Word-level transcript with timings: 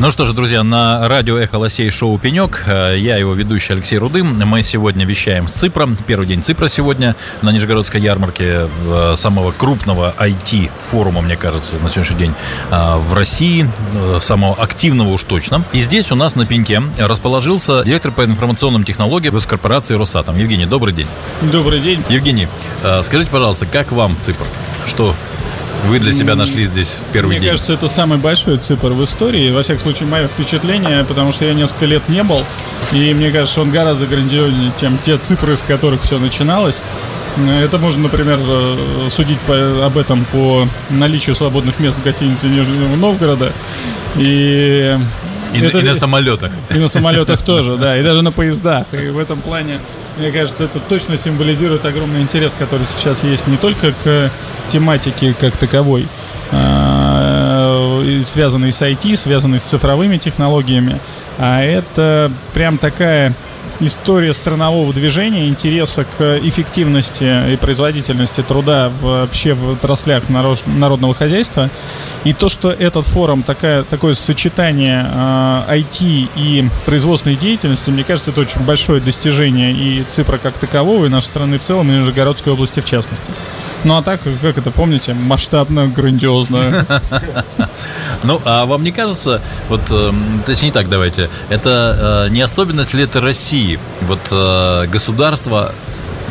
Ну 0.00 0.10
что 0.10 0.24
же, 0.24 0.32
друзья, 0.32 0.62
на 0.62 1.06
радио 1.08 1.36
«Эхо 1.36 1.58
Лосей» 1.58 1.90
шоу 1.90 2.16
«Пенек». 2.16 2.64
Э, 2.66 2.94
я 2.96 3.18
его 3.18 3.34
ведущий 3.34 3.74
Алексей 3.74 3.98
Рудым. 3.98 4.34
Мы 4.46 4.62
сегодня 4.62 5.04
вещаем 5.04 5.46
с 5.46 5.50
Ципра. 5.50 5.86
Первый 6.06 6.26
день 6.26 6.42
Ципра 6.42 6.68
сегодня 6.68 7.16
на 7.42 7.52
Нижегородской 7.52 8.00
ярмарке 8.00 8.66
э, 8.86 9.14
самого 9.18 9.50
крупного 9.50 10.14
IT-форума, 10.18 11.20
мне 11.20 11.36
кажется, 11.36 11.74
на 11.74 11.90
сегодняшний 11.90 12.16
день 12.16 12.34
э, 12.70 12.96
в 12.96 13.12
России, 13.12 13.70
самого 14.22 14.54
активного 14.54 15.10
уж 15.10 15.22
точно. 15.24 15.66
И 15.74 15.80
здесь 15.80 16.10
у 16.10 16.14
нас 16.14 16.34
на 16.34 16.46
пеньке 16.46 16.80
расположился 16.98 17.84
директор 17.84 18.10
по 18.10 18.24
информационным 18.24 18.84
технологиям 18.84 19.34
госкорпорации 19.34 19.96
«Росатом». 19.96 20.38
Евгений, 20.38 20.64
добрый 20.64 20.94
день. 20.94 21.08
Добрый 21.42 21.80
день. 21.80 22.02
Евгений, 22.08 22.48
скажите, 23.02 23.30
пожалуйста, 23.30 23.66
как 23.66 23.92
вам 23.92 24.16
Ципр? 24.22 24.46
Что 24.86 25.14
вы 25.86 25.98
для 25.98 26.12
себя 26.12 26.34
нашли 26.34 26.66
здесь 26.66 26.98
в 27.08 27.12
первый 27.12 27.30
Мне 27.30 27.36
день? 27.36 27.42
Мне 27.42 27.50
кажется, 27.50 27.72
это 27.72 27.88
самый 27.88 28.18
большой 28.18 28.58
цифр 28.58 28.88
в 28.88 29.04
истории. 29.04 29.50
Во 29.50 29.62
всяком 29.62 29.82
случае, 29.82 30.08
мое 30.08 30.28
впечатление, 30.28 31.04
потому 31.04 31.32
что 31.32 31.44
я 31.44 31.54
несколько 31.54 31.86
лет 31.86 32.08
не 32.08 32.22
был. 32.22 32.42
И 32.92 33.14
мне 33.14 33.30
кажется, 33.30 33.60
он 33.60 33.70
гораздо 33.70 34.06
грандиознее, 34.06 34.72
чем 34.80 34.98
те 34.98 35.16
цифры, 35.18 35.56
с 35.56 35.62
которых 35.62 36.02
все 36.02 36.18
начиналось. 36.18 36.80
Это 37.62 37.78
можно, 37.78 38.02
например, 38.02 38.38
э, 38.42 39.08
судить 39.08 39.38
по, 39.40 39.86
об 39.86 39.96
этом 39.96 40.24
по 40.26 40.68
наличию 40.90 41.36
свободных 41.36 41.78
мест 41.78 41.96
в 41.98 42.02
гостинице 42.02 42.46
Нижнего 42.46 42.96
Новгорода. 42.96 43.52
И 44.16 44.98
и, 45.54 45.60
это, 45.60 45.78
и 45.78 45.82
на 45.82 45.94
самолетах. 45.94 46.52
И 46.70 46.78
на 46.78 46.88
самолетах 46.88 47.42
тоже, 47.42 47.76
да, 47.76 47.96
и 47.98 48.02
даже 48.02 48.22
на 48.22 48.32
поездах. 48.32 48.86
И 48.92 49.08
в 49.08 49.18
этом 49.18 49.40
плане 49.40 49.80
мне 50.20 50.30
кажется, 50.30 50.64
это 50.64 50.78
точно 50.80 51.16
символизирует 51.16 51.84
огромный 51.86 52.20
интерес, 52.20 52.52
который 52.58 52.86
сейчас 52.96 53.24
есть 53.24 53.46
не 53.46 53.56
только 53.56 53.92
к 53.92 54.30
тематике 54.70 55.34
как 55.38 55.56
таковой, 55.56 56.08
а, 56.52 58.02
связанной 58.26 58.70
с 58.70 58.82
IT, 58.82 59.16
связанной 59.16 59.58
с 59.58 59.62
цифровыми 59.62 60.18
технологиями, 60.18 61.00
а 61.38 61.62
это 61.62 62.30
прям 62.52 62.76
такая 62.76 63.32
история 63.80 64.34
странового 64.34 64.92
движения, 64.92 65.48
интереса 65.48 66.04
к 66.04 66.38
эффективности 66.42 67.52
и 67.52 67.56
производительности 67.56 68.42
труда 68.42 68.90
вообще 69.00 69.54
в 69.54 69.72
отраслях 69.72 70.24
народного 70.28 71.14
хозяйства. 71.14 71.70
И 72.24 72.32
то, 72.32 72.48
что 72.48 72.70
этот 72.70 73.06
форум 73.06 73.42
такая, 73.42 73.82
такое 73.82 74.14
сочетание 74.14 75.06
э, 75.10 75.78
IT 75.80 76.28
и 76.36 76.68
производственной 76.84 77.36
деятельности, 77.36 77.90
мне 77.90 78.04
кажется, 78.04 78.30
это 78.30 78.42
очень 78.42 78.60
большое 78.60 79.00
достижение 79.00 79.72
и 79.72 80.02
цифра 80.02 80.36
как 80.36 80.54
такового, 80.54 81.06
и 81.06 81.08
нашей 81.08 81.26
страны 81.26 81.58
в 81.58 81.62
целом, 81.62 81.90
и 81.90 81.94
Нижегородской 81.94 82.52
области 82.52 82.80
в 82.80 82.84
частности. 82.84 83.32
Ну 83.84 83.96
а 83.96 84.02
так, 84.02 84.20
как 84.42 84.58
это 84.58 84.70
помните, 84.70 85.14
масштабно, 85.14 85.86
грандиозно. 85.88 86.86
Ну, 88.22 88.38
а 88.44 88.66
вам 88.66 88.84
не 88.84 88.92
кажется, 88.92 89.40
вот, 89.70 89.80
эм, 89.90 90.42
точнее 90.44 90.68
не 90.68 90.72
так 90.72 90.90
давайте, 90.90 91.30
это 91.48 92.26
э, 92.26 92.30
не 92.30 92.42
особенность 92.42 92.92
ли 92.92 93.04
это 93.04 93.18
России? 93.18 93.78
Вот 94.02 94.20
э, 94.30 94.86
государство 94.88 95.72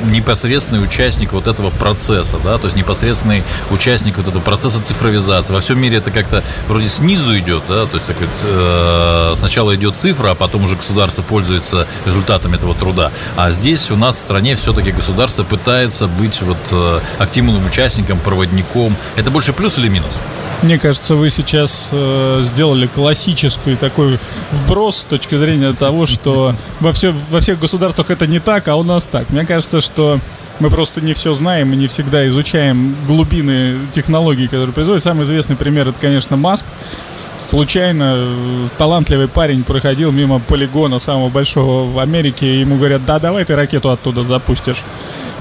непосредственный 0.03 0.83
участник 0.83 1.33
вот 1.33 1.47
этого 1.47 1.69
процесса, 1.69 2.37
да, 2.43 2.57
то 2.57 2.65
есть 2.65 2.77
непосредственный 2.77 3.43
участник 3.71 4.17
вот 4.17 4.27
этого 4.27 4.41
процесса 4.41 4.81
цифровизации. 4.81 5.53
Во 5.53 5.61
всем 5.61 5.79
мире 5.79 5.97
это 5.97 6.11
как-то 6.11 6.43
вроде 6.67 6.87
снизу 6.87 7.37
идет, 7.37 7.63
да, 7.67 7.85
то 7.85 7.95
есть 7.95 8.07
так, 8.07 8.17
э, 8.19 9.33
сначала 9.37 9.75
идет 9.75 9.95
цифра, 9.95 10.31
а 10.31 10.35
потом 10.35 10.63
уже 10.63 10.75
государство 10.75 11.21
пользуется 11.21 11.87
результатами 12.05 12.55
этого 12.55 12.75
труда. 12.75 13.11
А 13.35 13.51
здесь 13.51 13.91
у 13.91 13.95
нас 13.95 14.17
в 14.17 14.19
стране 14.19 14.55
все-таки 14.55 14.91
государство 14.91 15.43
пытается 15.43 16.07
быть 16.07 16.41
вот 16.41 16.57
э, 16.71 16.99
активным 17.17 17.65
участником, 17.65 18.19
проводником. 18.19 18.95
Это 19.15 19.31
больше 19.31 19.53
плюс 19.53 19.77
или 19.77 19.87
минус? 19.87 20.15
Мне 20.61 20.77
кажется, 20.77 21.15
вы 21.15 21.29
сейчас 21.29 21.89
э, 21.93 22.41
сделали 22.43 22.87
классический 22.87 23.77
такой 23.77 24.19
вброс 24.51 24.97
с 24.97 25.03
точки 25.05 25.37
зрения 25.37 25.71
того, 25.71 26.05
что 26.05 26.53
во, 26.81 26.91
все, 26.91 27.13
во 27.29 27.39
всех 27.39 27.59
государствах 27.59 28.11
это 28.11 28.27
не 28.27 28.39
так, 28.39 28.67
а 28.67 28.75
у 28.75 28.83
нас 28.83 29.05
так. 29.05 29.29
Мне 29.29 29.45
кажется, 29.45 29.79
что 29.79 29.88
мы 30.59 30.69
просто 30.69 31.01
не 31.01 31.13
все 31.13 31.33
знаем 31.33 31.73
и 31.73 31.75
не 31.75 31.87
всегда 31.87 32.27
изучаем 32.27 32.95
глубины 33.07 33.77
технологий, 33.93 34.47
которые 34.47 34.73
производят. 34.73 35.03
Самый 35.03 35.25
известный 35.25 35.55
пример 35.55 35.87
это, 35.87 35.99
конечно, 35.99 36.35
Маск. 36.35 36.65
Случайно 37.49 38.13
э, 38.17 38.67
талантливый 38.77 39.27
парень 39.27 39.63
проходил 39.63 40.11
мимо 40.11 40.39
полигона 40.39 40.99
самого 40.99 41.29
большого 41.29 41.89
в 41.89 41.97
Америке, 41.97 42.45
и 42.45 42.59
ему 42.59 42.77
говорят, 42.77 43.05
да, 43.05 43.19
давай 43.19 43.45
ты 43.45 43.55
ракету 43.55 43.89
оттуда 43.89 44.23
запустишь. 44.23 44.83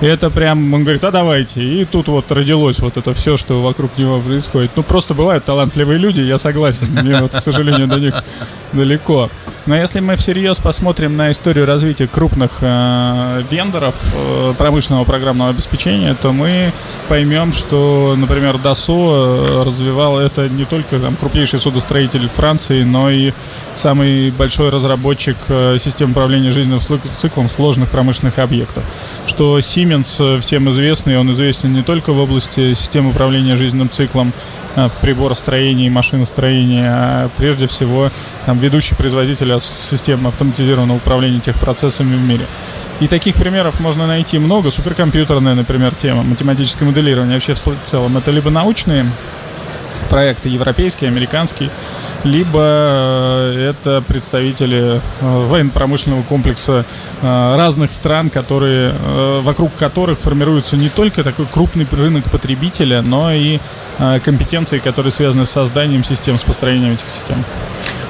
И 0.00 0.06
это 0.06 0.30
прям, 0.30 0.72
он 0.72 0.84
говорит, 0.84 1.02
а 1.04 1.10
давайте. 1.10 1.62
И 1.62 1.84
тут 1.84 2.06
вот 2.08 2.30
родилось 2.30 2.78
вот 2.78 2.96
это 2.96 3.12
все, 3.14 3.36
что 3.36 3.60
вокруг 3.60 3.98
него 3.98 4.20
происходит. 4.20 4.70
Ну, 4.76 4.82
просто 4.84 5.12
бывают 5.12 5.44
талантливые 5.44 5.98
люди, 5.98 6.20
я 6.20 6.38
согласен. 6.38 6.86
Мне 6.90 7.20
вот, 7.20 7.32
к 7.32 7.40
сожалению, 7.40 7.88
до 7.88 7.96
них 7.96 8.14
далеко. 8.72 9.28
Но 9.68 9.76
если 9.76 10.00
мы 10.00 10.16
всерьез 10.16 10.56
посмотрим 10.56 11.18
на 11.18 11.30
историю 11.30 11.66
развития 11.66 12.06
крупных 12.06 12.52
э, 12.62 13.42
вендоров 13.50 13.94
э, 14.14 14.54
промышленного 14.56 15.04
программного 15.04 15.50
обеспечения, 15.50 16.14
то 16.14 16.32
мы 16.32 16.72
поймем, 17.06 17.52
что, 17.52 18.14
например, 18.16 18.54
Dassault 18.54 19.60
э, 19.60 19.62
развивал 19.64 20.18
это 20.20 20.48
не 20.48 20.64
только 20.64 20.98
там, 20.98 21.16
крупнейший 21.16 21.60
судостроитель 21.60 22.30
Франции, 22.30 22.82
но 22.82 23.10
и 23.10 23.32
самый 23.76 24.30
большой 24.30 24.70
разработчик 24.70 25.36
э, 25.48 25.76
систем 25.78 26.12
управления 26.12 26.50
жизненным 26.50 26.80
циклом 27.18 27.50
сложных 27.50 27.90
промышленных 27.90 28.38
объектов. 28.38 28.84
Что 29.26 29.58
Siemens 29.58 30.16
э, 30.18 30.40
всем 30.40 30.70
известный, 30.70 31.18
он 31.18 31.30
известен 31.32 31.74
не 31.74 31.82
только 31.82 32.14
в 32.14 32.18
области 32.18 32.72
систем 32.72 33.06
управления 33.08 33.54
жизненным 33.56 33.90
циклом, 33.90 34.32
в 34.74 34.92
приборостроении 35.00 35.88
машиностроении, 35.88 36.84
а 36.84 37.30
прежде 37.36 37.66
всего 37.66 38.10
там, 38.46 38.58
ведущий 38.58 38.94
производитель 38.94 39.58
систем 39.60 40.26
автоматизированного 40.26 40.98
управления 40.98 41.40
техпроцессами 41.40 42.14
в 42.14 42.22
мире. 42.22 42.46
И 43.00 43.06
таких 43.06 43.36
примеров 43.36 43.78
можно 43.80 44.06
найти 44.06 44.38
много. 44.38 44.70
Суперкомпьютерная, 44.70 45.54
например, 45.54 45.94
тема, 45.94 46.22
математическое 46.22 46.84
моделирование 46.84 47.34
вообще 47.34 47.54
в 47.54 47.88
целом. 47.88 48.16
Это 48.16 48.30
либо 48.30 48.50
научные 48.50 49.06
проекты, 50.10 50.48
европейские, 50.48 51.08
американские, 51.08 51.70
либо 52.24 52.60
э, 52.60 53.70
это 53.70 54.02
представители 54.06 55.00
э, 55.00 55.00
военно-промышленного 55.20 56.22
комплекса 56.22 56.84
разных 57.20 57.90
стран, 57.92 58.30
которые, 58.30 58.92
вокруг 59.40 59.74
которых 59.74 60.20
формируется 60.20 60.76
не 60.76 60.88
только 60.88 61.24
такой 61.24 61.46
крупный 61.46 61.84
рынок 61.90 62.30
потребителя, 62.30 63.02
но 63.02 63.32
и 63.32 63.58
Э, 63.58 63.87
компетенции, 64.24 64.78
которые 64.78 65.12
связаны 65.12 65.46
с 65.46 65.50
созданием 65.50 66.04
систем, 66.04 66.38
с 66.38 66.42
построением 66.42 66.92
этих 66.92 67.06
систем. 67.08 67.44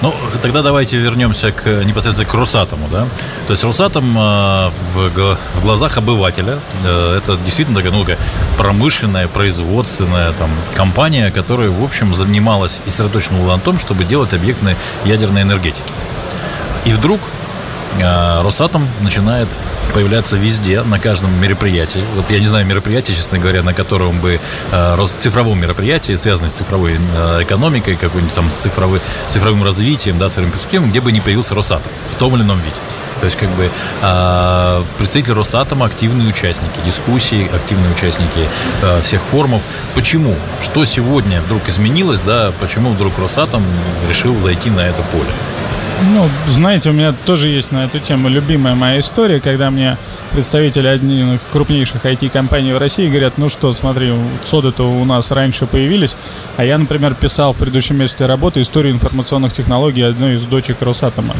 Ну, 0.01 0.15
тогда 0.43 0.63
давайте 0.63 0.97
вернемся 0.97 1.51
к 1.51 1.85
непосредственно 1.85 2.29
к 2.29 2.35
Росатому, 2.35 2.89
да. 2.89 3.09
То 3.49 3.53
есть 3.53 3.65
Росатом 3.65 4.17
э, 4.17 4.71
в, 4.95 5.37
в 5.55 5.61
глазах 5.61 5.99
обывателя 5.99 6.61
э, 6.85 7.19
это 7.19 7.37
действительно 7.39 7.79
такая, 7.79 7.93
ну, 7.93 8.03
такая 8.03 8.19
промышленная, 8.57 9.27
производственная 9.27 10.33
там 10.35 10.51
компания, 10.77 11.33
которая, 11.33 11.71
в 11.71 11.83
общем, 11.83 12.15
занималась 12.15 12.81
и 12.87 12.91
сосредоточена 12.91 13.45
на 13.45 13.59
том, 13.59 13.79
чтобы 13.81 14.05
делать 14.05 14.33
объектные 14.35 14.77
ядерной 15.05 15.43
энергетики. 15.43 15.91
И 16.85 16.93
вдруг 16.93 17.21
э, 17.99 18.43
Росатом 18.43 18.89
начинает 19.01 19.49
появляться 19.93 20.37
везде, 20.37 20.83
на 20.83 20.99
каждом 20.99 21.41
мероприятии. 21.41 22.03
Вот 22.15 22.31
я 22.31 22.41
не 22.41 22.47
знаю 22.47 22.67
мероприятия, 22.67 23.15
честно 23.15 23.39
говоря, 23.39 23.63
на 23.63 23.75
котором 23.75 24.21
бы 24.21 24.41
э, 24.71 25.07
цифровом 25.21 25.61
мероприятии, 25.61 26.17
связанном 26.17 26.51
с 26.51 26.55
цифровой 26.55 26.99
э, 26.99 27.43
экономикой, 27.43 27.97
какой-нибудь 27.97 28.35
там 28.35 28.51
цифровой, 28.53 29.01
цифровым 29.29 29.65
развитием, 29.65 30.19
да, 30.19 30.29
цифровым 30.29 30.53
перспективами, 30.53 30.91
где 30.91 31.01
бы 31.01 31.13
не 31.13 31.21
появился 31.21 31.55
Росатом 31.55 31.91
в 32.11 32.15
том 32.15 32.35
или 32.37 32.43
ином 32.43 32.59
виде. 32.59 32.77
То 33.21 33.25
есть, 33.25 33.37
как 33.37 33.49
бы 33.51 33.69
э, 34.03 34.85
представители 34.97 35.33
Росатома 35.33 35.87
активные 35.87 36.29
участники 36.29 36.79
дискуссий, 36.85 37.49
активные 37.53 37.93
участники 37.93 38.49
э, 38.83 39.01
всех 39.03 39.23
форумов. 39.23 39.63
Почему? 39.95 40.35
Что 40.63 40.85
сегодня 40.85 41.41
вдруг 41.43 41.69
изменилось, 41.69 42.21
да? 42.21 42.53
Почему 42.61 42.91
вдруг 42.91 43.19
Росатом 43.19 43.65
решил 44.09 44.37
зайти 44.39 44.71
на 44.71 44.81
это 44.81 45.03
поле? 45.03 45.31
Ну, 46.01 46.27
знаете, 46.49 46.91
у 46.91 46.93
меня 46.93 47.13
тоже 47.13 47.49
есть 47.49 47.73
на 47.73 47.85
эту 47.85 47.99
тему 47.99 48.29
любимая 48.29 48.77
моя 48.77 49.01
история, 49.01 49.41
когда 49.41 49.71
мне 49.71 49.97
представители 50.33 50.87
одних 50.87 51.41
крупнейших 51.53 52.05
IT-компаний 52.05 52.73
в 52.73 52.79
России 52.79 53.09
говорят, 53.09 53.37
ну 53.37 53.49
что, 53.49 53.75
смотри, 53.75 54.13
соды-то 54.45 54.85
у 54.85 55.05
нас 55.05 55.31
раньше 55.33 55.67
появились, 55.67 56.17
а 56.57 56.65
я, 56.65 56.79
например, 56.79 57.15
писал 57.15 57.53
в 57.53 57.57
предыдущем 57.57 57.99
месте 57.99 58.27
работы 58.27 58.61
историю 58.61 58.95
информационных 58.95 59.53
технологий 59.53 60.03
одной 60.03 60.37
из 60.37 60.43
дочек 60.43 60.81
Росатома. 60.83 61.35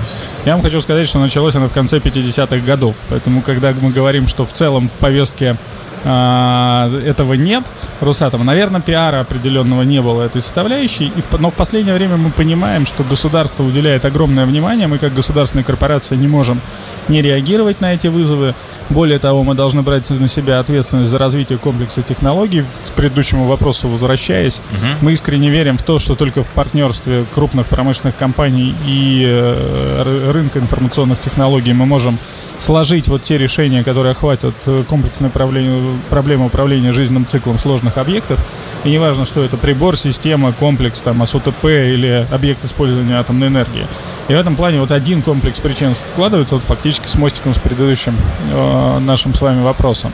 Я 0.45 0.55
вам 0.55 0.63
хочу 0.63 0.81
сказать, 0.81 1.09
что 1.09 1.21
началось 1.21 1.55
она 1.55 1.69
в 1.69 1.73
конце 1.73 1.99
50-х 1.99 2.59
годов, 2.67 2.97
поэтому 3.09 3.43
когда 3.43 3.73
мы 3.81 3.91
говорим, 3.91 4.27
что 4.27 4.45
в 4.45 4.53
целом 4.53 4.89
в 4.89 4.93
повестке 4.93 5.57
этого 6.03 7.35
нет 7.35 7.65
Росатома. 8.01 8.45
Наверное, 8.45 8.81
пиара 8.81 9.21
определенного 9.21 9.83
не 9.83 10.01
было 10.01 10.23
этой 10.23 10.41
составляющей. 10.41 11.13
И 11.15 11.21
в, 11.21 11.41
но 11.41 11.51
в 11.51 11.55
последнее 11.55 11.95
время 11.95 12.17
мы 12.17 12.31
понимаем, 12.31 12.87
что 12.87 13.05
государство 13.05 13.63
уделяет 13.63 14.05
огромное 14.05 14.47
внимание. 14.47 14.87
Мы 14.87 14.99
как 14.99 15.15
государственная 15.15 15.65
корпорация 15.65 16.17
не 16.17 16.29
можем 16.29 16.61
не 17.09 17.23
реагировать 17.23 17.81
на 17.81 17.95
эти 17.95 18.07
вызовы. 18.07 18.55
Более 18.91 19.19
того, 19.19 19.45
мы 19.45 19.55
должны 19.55 19.83
брать 19.83 20.09
на 20.09 20.29
себя 20.29 20.61
ответственность 20.61 21.11
за 21.11 21.19
развитие 21.19 21.59
комплекса 21.59 22.03
технологий. 22.03 22.65
К 22.89 22.93
предыдущему 22.93 23.47
вопросу 23.47 23.89
возвращаясь, 23.89 24.61
угу. 24.73 24.87
мы 25.03 25.13
искренне 25.13 25.51
верим 25.51 25.77
в 25.77 25.83
то, 25.83 25.99
что 25.99 26.15
только 26.15 26.43
в 26.43 26.49
партнерстве 26.49 27.25
крупных 27.35 27.67
промышленных 27.67 28.17
компаний 28.17 28.75
и 28.87 29.25
э, 29.27 30.31
рынка 30.33 30.59
информационных 30.59 31.21
технологий 31.21 31.73
мы 31.73 31.85
можем 31.85 32.19
сложить 32.61 33.09
вот 33.09 33.25
те 33.25 33.39
решения, 33.39 33.85
которые 33.85 34.13
охватят 34.13 34.55
э, 34.67 34.83
комплексное 34.89 35.31
проблему 35.31 36.47
управления 36.47 36.93
жизненным 36.93 37.27
циклом 37.27 37.59
сложных 37.59 37.99
объектов. 37.99 38.41
И 38.85 38.91
неважно, 38.91 39.25
что 39.25 39.43
это 39.43 39.57
прибор, 39.57 39.97
система, 39.97 40.53
комплекс, 40.53 41.01
там, 41.01 41.23
АСУТП 41.23 41.65
или 41.65 42.27
объект 42.31 42.65
использования 42.65 43.19
атомной 43.19 43.49
энергии. 43.49 43.87
И 44.29 44.35
в 44.35 44.37
этом 44.37 44.57
плане 44.57 44.81
вот 44.81 44.93
один 44.93 45.23
комплекс 45.23 45.59
причин 45.59 45.95
складывается 45.95 46.55
вот 46.55 46.65
фактически 46.65 47.09
с 47.09 47.15
мостиком 47.15 47.55
с 47.55 47.59
предыдущим 47.59 48.17
э, 48.53 48.99
нашим 49.01 49.35
с 49.35 49.41
вами 49.41 49.63
вопросом. 49.63 50.13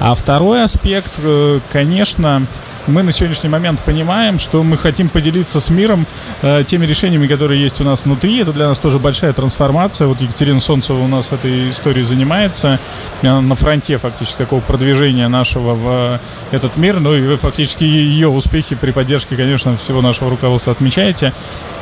А 0.00 0.14
второй 0.14 0.64
аспект, 0.64 1.12
э, 1.18 1.60
конечно, 1.70 2.46
мы 2.86 3.02
на 3.02 3.12
сегодняшний 3.12 3.48
момент 3.48 3.80
понимаем, 3.80 4.38
что 4.38 4.62
мы 4.62 4.76
хотим 4.76 5.08
поделиться 5.08 5.60
с 5.60 5.68
миром 5.68 6.06
э, 6.42 6.64
теми 6.66 6.86
решениями, 6.86 7.26
которые 7.26 7.60
есть 7.60 7.80
у 7.80 7.84
нас 7.84 8.04
внутри. 8.04 8.38
Это 8.38 8.52
для 8.52 8.68
нас 8.68 8.78
тоже 8.78 8.98
большая 8.98 9.32
трансформация. 9.32 10.06
Вот 10.06 10.20
Екатерина 10.20 10.60
Солнцева 10.60 10.98
у 10.98 11.08
нас 11.08 11.32
этой 11.32 11.70
историей 11.70 12.04
занимается. 12.04 12.78
Она 13.22 13.40
на 13.40 13.54
фронте 13.54 13.98
фактически 13.98 14.38
такого 14.38 14.60
продвижения 14.60 15.28
нашего 15.28 15.74
в 15.74 16.20
этот 16.50 16.76
мир. 16.76 17.00
Ну 17.00 17.14
и 17.14 17.20
вы 17.20 17.36
фактически 17.36 17.84
ее 17.84 18.28
успехи 18.28 18.74
при 18.74 18.90
поддержке, 18.90 19.36
конечно, 19.36 19.76
всего 19.76 20.00
нашего 20.00 20.30
руководства 20.30 20.72
отмечаете. 20.72 21.32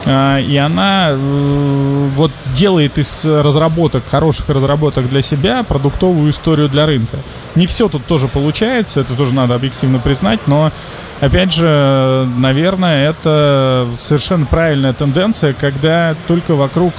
А, 0.05 0.39
и 0.39 0.57
она 0.57 1.09
э, 1.11 2.09
вот 2.17 2.33
делает 2.55 2.99
из 2.99 3.25
разработок, 3.25 4.05
хороших 4.09 4.49
разработок 4.49 5.09
для 5.09 5.23
себя, 5.23 5.63
продуктовую 5.63 6.31
историю 6.31 6.69
для 6.69 6.87
рынка. 6.87 7.19
Не 7.55 7.67
все 7.67 7.89
тут 7.89 8.07
тоже 8.07 8.29
получается, 8.29 9.01
это 9.01 9.15
тоже 9.15 9.35
надо 9.35 9.55
объективно 9.55 9.99
признать, 9.99 10.47
но 10.47 10.71
Опять 11.21 11.53
же, 11.53 12.29
наверное, 12.37 13.11
это 13.11 13.89
совершенно 14.01 14.47
правильная 14.47 14.93
тенденция, 14.93 15.53
когда 15.53 16.15
только 16.29 16.55
вокруг 16.55 16.93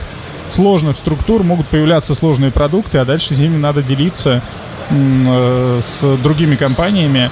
сложных 0.53 0.97
структур 0.97 1.43
могут 1.43 1.67
появляться 1.67 2.15
сложные 2.15 2.51
продукты, 2.51 2.97
а 2.97 3.05
дальше 3.05 3.33
с 3.33 3.37
ними 3.37 3.57
надо 3.57 3.81
делиться 3.81 4.41
с 4.89 6.17
другими 6.21 6.55
компаниями 6.55 7.29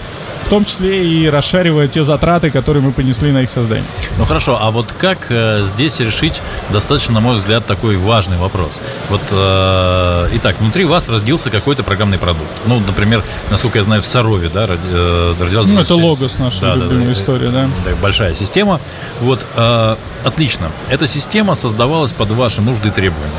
в 0.48 0.50
том 0.50 0.64
числе 0.64 1.06
и 1.06 1.30
расшаривая 1.30 1.90
те 1.90 2.06
затраты, 2.06 2.52
которые 2.52 2.82
мы 2.82 2.94
понесли 2.94 3.34
на 3.34 3.42
их 3.42 3.50
создание. 3.50 3.84
Ну 4.18 4.24
хорошо, 4.24 4.58
а 4.62 4.72
вот 4.72 4.94
как 4.98 5.28
э, 5.30 5.66
здесь 5.66 6.00
решить 6.00 6.42
достаточно, 6.70 7.16
на 7.16 7.20
мой 7.20 7.38
взгляд, 7.40 7.66
такой 7.66 7.98
важный 7.98 8.38
вопрос? 8.38 8.80
Вот, 9.10 9.20
э, 9.30 10.30
итак, 10.36 10.56
внутри 10.62 10.86
вас 10.86 11.10
родился 11.10 11.50
какой-то 11.50 11.84
программный 11.84 12.18
продукт. 12.18 12.50
Ну, 12.66 12.80
например, 12.80 13.24
насколько 13.52 13.80
я 13.80 13.84
знаю, 13.84 14.02
в 14.02 14.06
Сарове, 14.06 14.48
да, 14.48 14.68
э, 14.70 15.36
родилась... 15.38 15.68
Ну, 15.68 15.82
это 15.82 15.96
логос 15.96 16.38
наша 16.40 16.62
да, 16.62 16.76
любимая 16.76 17.08
да, 17.08 17.12
история, 17.12 17.50
да. 17.50 17.70
да. 17.84 17.96
Большая 18.02 18.34
система. 18.34 18.80
Вот, 19.20 19.46
э, 19.58 19.96
отлично. 20.24 20.72
Эта 20.90 21.08
система 21.08 21.56
создавалась 21.56 22.14
под 22.14 22.32
ваши 22.32 22.62
нужды 22.62 22.88
и 22.88 22.92
требования. 22.92 23.34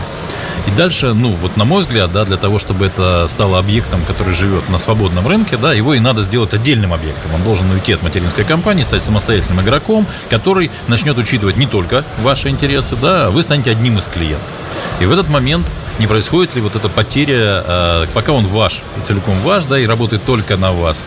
И 0.68 0.70
дальше, 0.70 1.14
ну, 1.14 1.30
вот 1.30 1.56
на 1.56 1.64
мой 1.64 1.80
взгляд, 1.80 2.12
да, 2.12 2.26
для 2.26 2.36
того, 2.36 2.58
чтобы 2.58 2.84
это 2.84 3.26
стало 3.28 3.58
объектом, 3.58 4.02
который 4.02 4.34
живет 4.34 4.68
на 4.68 4.78
свободном 4.78 5.26
рынке, 5.26 5.56
да, 5.56 5.72
его 5.72 5.94
и 5.94 5.98
надо 5.98 6.22
сделать 6.22 6.52
отдельным 6.52 6.92
объектом. 6.92 7.34
Он 7.34 7.42
должен 7.42 7.70
уйти 7.70 7.94
от 7.94 8.02
материнской 8.02 8.44
компании, 8.44 8.82
стать 8.82 9.02
самостоятельным 9.02 9.62
игроком, 9.62 10.06
который 10.28 10.70
начнет 10.86 11.16
учитывать 11.16 11.56
не 11.56 11.66
только 11.66 12.04
ваши 12.22 12.50
интересы, 12.50 12.96
да, 13.00 13.28
а 13.28 13.30
вы 13.30 13.42
станете 13.44 13.70
одним 13.70 13.98
из 13.98 14.04
клиентов. 14.08 14.52
И 15.00 15.06
в 15.06 15.12
этот 15.12 15.30
момент 15.30 15.72
не 15.98 16.06
происходит 16.06 16.54
ли 16.54 16.60
вот 16.60 16.76
эта 16.76 16.88
потеря, 16.88 17.64
э, 17.66 18.06
пока 18.14 18.32
он 18.32 18.46
ваш, 18.46 18.82
целиком 19.04 19.40
ваш, 19.40 19.64
да, 19.64 19.78
и 19.78 19.86
работает 19.86 20.24
только 20.24 20.56
на 20.56 20.72
вас, 20.72 21.04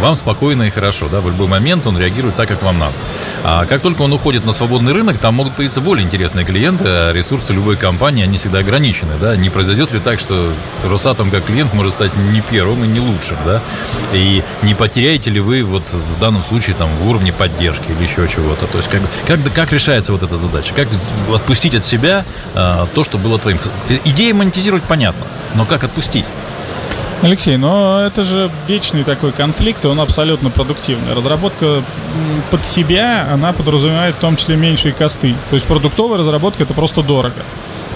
вам 0.00 0.16
спокойно 0.16 0.64
и 0.64 0.70
хорошо, 0.70 1.08
да, 1.10 1.20
в 1.20 1.26
любой 1.26 1.46
момент 1.46 1.86
он 1.86 1.98
реагирует 1.98 2.36
так, 2.36 2.48
как 2.48 2.62
вам 2.62 2.78
надо. 2.78 2.94
А 3.44 3.66
как 3.66 3.82
только 3.82 4.02
он 4.02 4.12
уходит 4.12 4.44
на 4.44 4.52
свободный 4.52 4.92
рынок, 4.92 5.18
там 5.18 5.34
могут 5.34 5.54
появиться 5.54 5.80
более 5.80 6.04
интересные 6.04 6.44
клиенты, 6.44 6.84
а 6.86 7.12
ресурсы 7.12 7.52
любой 7.52 7.76
компании, 7.76 8.24
они 8.24 8.38
всегда 8.38 8.58
ограничены, 8.60 9.12
да, 9.20 9.36
не 9.36 9.50
произойдет 9.50 9.92
ли 9.92 10.00
так, 10.00 10.18
что 10.18 10.52
Росатом 10.88 11.30
как 11.30 11.44
клиент 11.44 11.72
может 11.74 11.94
стать 11.94 12.10
не 12.16 12.40
первым 12.40 12.84
и 12.84 12.88
не 12.88 13.00
лучшим, 13.00 13.36
да, 13.44 13.62
и 14.12 14.42
не 14.62 14.74
потеряете 14.74 15.30
ли 15.30 15.40
вы 15.40 15.62
вот 15.62 15.84
в 15.92 16.20
данном 16.20 16.42
случае 16.44 16.74
там 16.76 16.88
в 16.96 17.08
уровне 17.08 17.32
поддержки 17.32 17.84
или 17.90 18.02
еще 18.02 18.26
чего-то, 18.28 18.66
то 18.66 18.78
есть 18.78 18.88
как, 18.90 19.02
как, 19.26 19.52
как 19.54 19.72
решается 19.72 20.12
вот 20.12 20.22
эта 20.22 20.36
задача, 20.36 20.74
как 20.74 20.88
отпустить 21.34 21.74
от 21.74 21.84
себя 21.84 22.24
а, 22.54 22.86
то, 22.94 23.04
что 23.04 23.18
было 23.18 23.38
твоим. 23.38 23.58
Идея 24.04 24.31
монетизировать 24.34 24.84
понятно, 24.84 25.26
но 25.54 25.64
как 25.64 25.84
отпустить? 25.84 26.24
Алексей, 27.22 27.56
но 27.56 28.00
это 28.00 28.24
же 28.24 28.50
вечный 28.66 29.04
такой 29.04 29.30
конфликт, 29.30 29.84
и 29.84 29.88
он 29.88 30.00
абсолютно 30.00 30.50
продуктивный. 30.50 31.14
Разработка 31.14 31.84
под 32.50 32.66
себя, 32.66 33.28
она 33.32 33.52
подразумевает 33.52 34.16
в 34.16 34.18
том 34.18 34.36
числе 34.36 34.56
меньшие 34.56 34.92
косты. 34.92 35.36
То 35.50 35.54
есть 35.54 35.66
продуктовая 35.66 36.18
разработка 36.18 36.64
это 36.64 36.74
просто 36.74 37.02
дорого. 37.02 37.42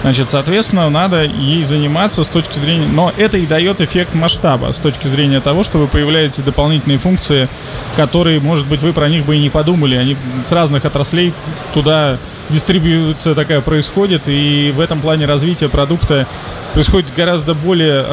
Значит, 0.01 0.29
соответственно, 0.29 0.89
надо 0.89 1.23
ей 1.25 1.63
заниматься 1.63 2.23
с 2.23 2.27
точки 2.27 2.59
зрения... 2.59 2.87
Но 2.87 3.11
это 3.17 3.37
и 3.37 3.45
дает 3.45 3.81
эффект 3.81 4.13
масштаба 4.13 4.71
с 4.71 4.77
точки 4.77 5.07
зрения 5.07 5.41
того, 5.41 5.65
что 5.65 5.79
вы 5.79 5.87
появляете 5.87 6.41
дополнительные 6.41 6.99
функции, 6.99 7.49
которые, 7.97 8.39
может 8.39 8.65
быть, 8.67 8.81
вы 8.81 8.93
про 8.93 9.09
них 9.09 9.25
бы 9.25 9.35
и 9.35 9.41
не 9.41 9.49
подумали. 9.49 9.95
Они 9.95 10.15
с 10.47 10.51
разных 10.53 10.85
отраслей 10.85 11.33
туда 11.73 12.17
дистрибьюция 12.49 13.35
такая 13.35 13.61
происходит, 13.61 14.23
и 14.27 14.73
в 14.75 14.79
этом 14.79 15.01
плане 15.01 15.25
развитие 15.25 15.69
продукта 15.69 16.27
происходит 16.73 17.07
гораздо 17.15 17.55
более 17.55 18.05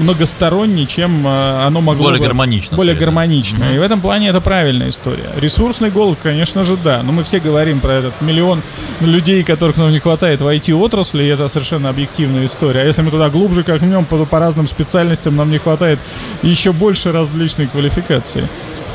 многосторонне, 0.00 0.86
чем 0.86 1.26
э, 1.26 1.66
оно 1.66 1.80
могло 1.80 2.06
более 2.06 2.18
бы... 2.18 2.26
гармонично. 2.26 2.76
Более 2.76 2.94
скорее, 2.94 3.06
гармонично. 3.06 3.58
Да. 3.60 3.74
И 3.74 3.78
в 3.78 3.82
этом 3.82 4.00
плане 4.00 4.28
это 4.28 4.40
правильная 4.40 4.90
история. 4.90 5.30
Ресурсный 5.36 5.90
голод, 5.90 6.18
конечно 6.22 6.64
же, 6.64 6.76
да. 6.76 7.02
Но 7.04 7.12
мы 7.12 7.22
все 7.22 7.38
говорим 7.38 7.80
про 7.80 7.92
этот 7.92 8.20
миллион 8.20 8.62
людей, 9.00 9.44
которых 9.44 9.76
нам 9.76 9.92
не 9.92 10.00
хватает 10.00 10.40
в 10.40 10.46
IT-отрасли, 10.48 11.22
и 11.22 11.26
это 11.28 11.48
совершенно 11.48 11.90
объективная 11.90 12.46
история. 12.46 12.80
А 12.80 12.84
если 12.84 13.02
мы 13.02 13.10
туда 13.10 13.30
глубже 13.30 13.62
копнем 13.62 14.04
по, 14.04 14.24
по 14.24 14.38
разным 14.40 14.66
специальностям, 14.66 15.36
нам 15.36 15.50
не 15.50 15.58
хватает 15.58 15.98
еще 16.42 16.72
больше 16.72 17.12
различной 17.12 17.68
квалификации. 17.68 18.48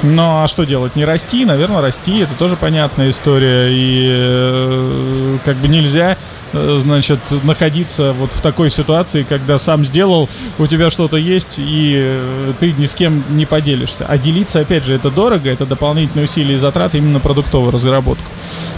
Ну 0.03 0.43
а 0.43 0.47
что 0.47 0.65
делать? 0.65 0.97
Не 0.97 1.05
расти, 1.05 1.45
наверное, 1.45 1.81
расти, 1.81 2.19
это 2.19 2.35
тоже 2.35 2.57
понятная 2.57 3.09
история. 3.09 3.69
И 3.71 4.07
э, 4.11 5.37
как 5.45 5.55
бы 5.55 5.69
нельзя 5.69 6.17
значит, 6.53 7.19
находиться 7.43 8.13
вот 8.13 8.31
в 8.31 8.41
такой 8.41 8.69
ситуации, 8.69 9.25
когда 9.27 9.57
сам 9.57 9.83
сделал, 9.85 10.29
у 10.59 10.67
тебя 10.67 10.89
что-то 10.89 11.17
есть, 11.17 11.55
и 11.57 11.93
э, 11.95 12.53
ты 12.59 12.71
ни 12.73 12.85
с 12.85 12.93
кем 12.93 13.23
не 13.29 13.45
поделишься. 13.45 14.05
А 14.07 14.17
делиться, 14.17 14.59
опять 14.59 14.85
же, 14.85 14.93
это 14.93 15.09
дорого, 15.09 15.49
это 15.49 15.65
дополнительные 15.65 16.25
усилия 16.25 16.55
и 16.55 16.59
затраты 16.59 16.99
именно 16.99 17.19
продуктовую 17.19 17.71
разработку. 17.71 18.25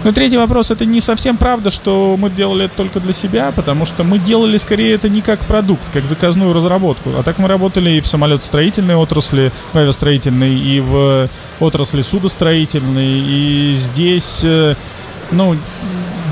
Но 0.05 0.12
третий 0.12 0.38
вопрос, 0.38 0.70
это 0.70 0.86
не 0.86 1.01
совсем 1.01 1.36
правда, 1.36 1.72
что 1.72 2.15
мы 2.17 2.29
делали 2.29 2.65
это 2.65 2.75
только 2.75 3.00
для 3.00 3.13
себя, 3.13 3.51
потому 3.51 3.88
что 3.88 4.03
мы 4.03 4.20
делали 4.20 4.58
скорее 4.60 4.94
это 4.94 5.10
не 5.10 5.22
как 5.22 5.39
продукт, 5.39 5.82
как 5.91 6.03
заказную 6.03 6.53
разработку. 6.53 7.10
А 7.17 7.24
так 7.24 7.39
мы 7.39 7.48
работали 7.48 7.89
и 7.89 8.01
в 8.01 8.08
самолетостроительной 8.08 8.96
отрасли, 8.96 9.51
в 9.74 9.77
авиастроительной, 9.77 10.53
и 10.53 10.79
в 10.79 11.27
отрасли 11.60 12.03
судостроительной, 12.03 13.20
и 13.20 13.77
здесь, 13.79 14.41
э, 14.44 14.75
ну, 15.32 15.58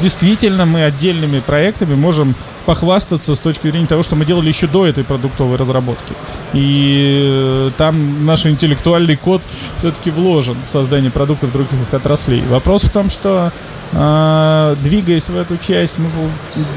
действительно 0.03 0.65
мы 0.65 0.83
отдельными 0.83 1.39
проектами 1.39 1.95
можем 1.95 2.35
похвастаться 2.65 3.35
с 3.35 3.39
точки 3.39 3.69
зрения 3.69 3.87
того, 3.87 4.03
что 4.03 4.15
мы 4.15 4.25
делали 4.25 4.49
еще 4.49 4.67
до 4.67 4.85
этой 4.85 5.03
продуктовой 5.03 5.57
разработки. 5.57 6.13
И 6.53 7.21
э, 7.25 7.71
там 7.77 8.25
наш 8.25 8.45
интеллектуальный 8.45 9.15
код 9.15 9.41
все-таки 9.77 10.11
вложен 10.11 10.57
в 10.67 10.71
создание 10.71 11.09
продуктов 11.09 11.51
других 11.51 11.71
отраслей. 11.91 12.41
Вопрос 12.49 12.83
в 12.83 12.91
том, 12.91 13.09
что 13.09 13.51
э, 13.93 14.75
двигаясь 14.83 15.27
в 15.27 15.37
эту 15.37 15.57
часть, 15.57 15.95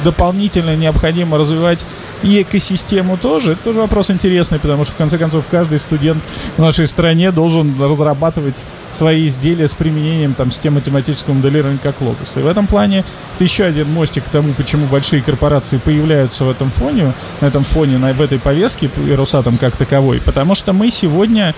дополнительно 0.04 0.76
необходимо 0.76 1.36
развивать 1.36 1.80
и 2.26 2.42
экосистему 2.42 3.16
тоже. 3.16 3.52
Это 3.52 3.62
тоже 3.62 3.78
вопрос 3.78 4.10
интересный, 4.10 4.58
потому 4.58 4.84
что, 4.84 4.92
в 4.92 4.96
конце 4.96 5.16
концов, 5.16 5.44
каждый 5.48 5.78
студент 5.78 6.22
в 6.56 6.60
нашей 6.60 6.88
стране 6.88 7.30
должен 7.30 7.80
разрабатывать 7.80 8.56
свои 8.96 9.28
изделия 9.28 9.68
с 9.68 9.72
применением 9.72 10.34
там 10.34 10.50
систем 10.50 10.74
математического 10.74 11.34
моделирования 11.34 11.78
как 11.80 12.00
логос. 12.00 12.32
И 12.34 12.40
в 12.40 12.46
этом 12.46 12.66
плане 12.66 13.04
это 13.34 13.44
еще 13.44 13.64
один 13.64 13.92
мостик 13.92 14.24
к 14.24 14.28
тому, 14.28 14.54
почему 14.54 14.86
большие 14.86 15.22
корпорации 15.22 15.78
появляются 15.78 16.44
в 16.44 16.50
этом 16.50 16.70
фоне, 16.70 17.12
на 17.40 17.46
этом 17.46 17.62
фоне, 17.62 17.98
на, 17.98 18.12
в 18.12 18.20
этой 18.20 18.40
повестке, 18.40 18.90
и 19.06 19.12
Росатом 19.12 19.56
как 19.58 19.76
таковой. 19.76 20.20
Потому 20.20 20.54
что 20.56 20.72
мы 20.72 20.90
сегодня 20.90 21.54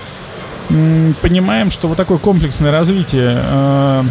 понимаем, 0.68 1.70
что 1.70 1.88
вот 1.88 1.96
такое 1.96 2.18
комплексное 2.18 2.70
развитие 2.70 3.38
э, 3.42 4.04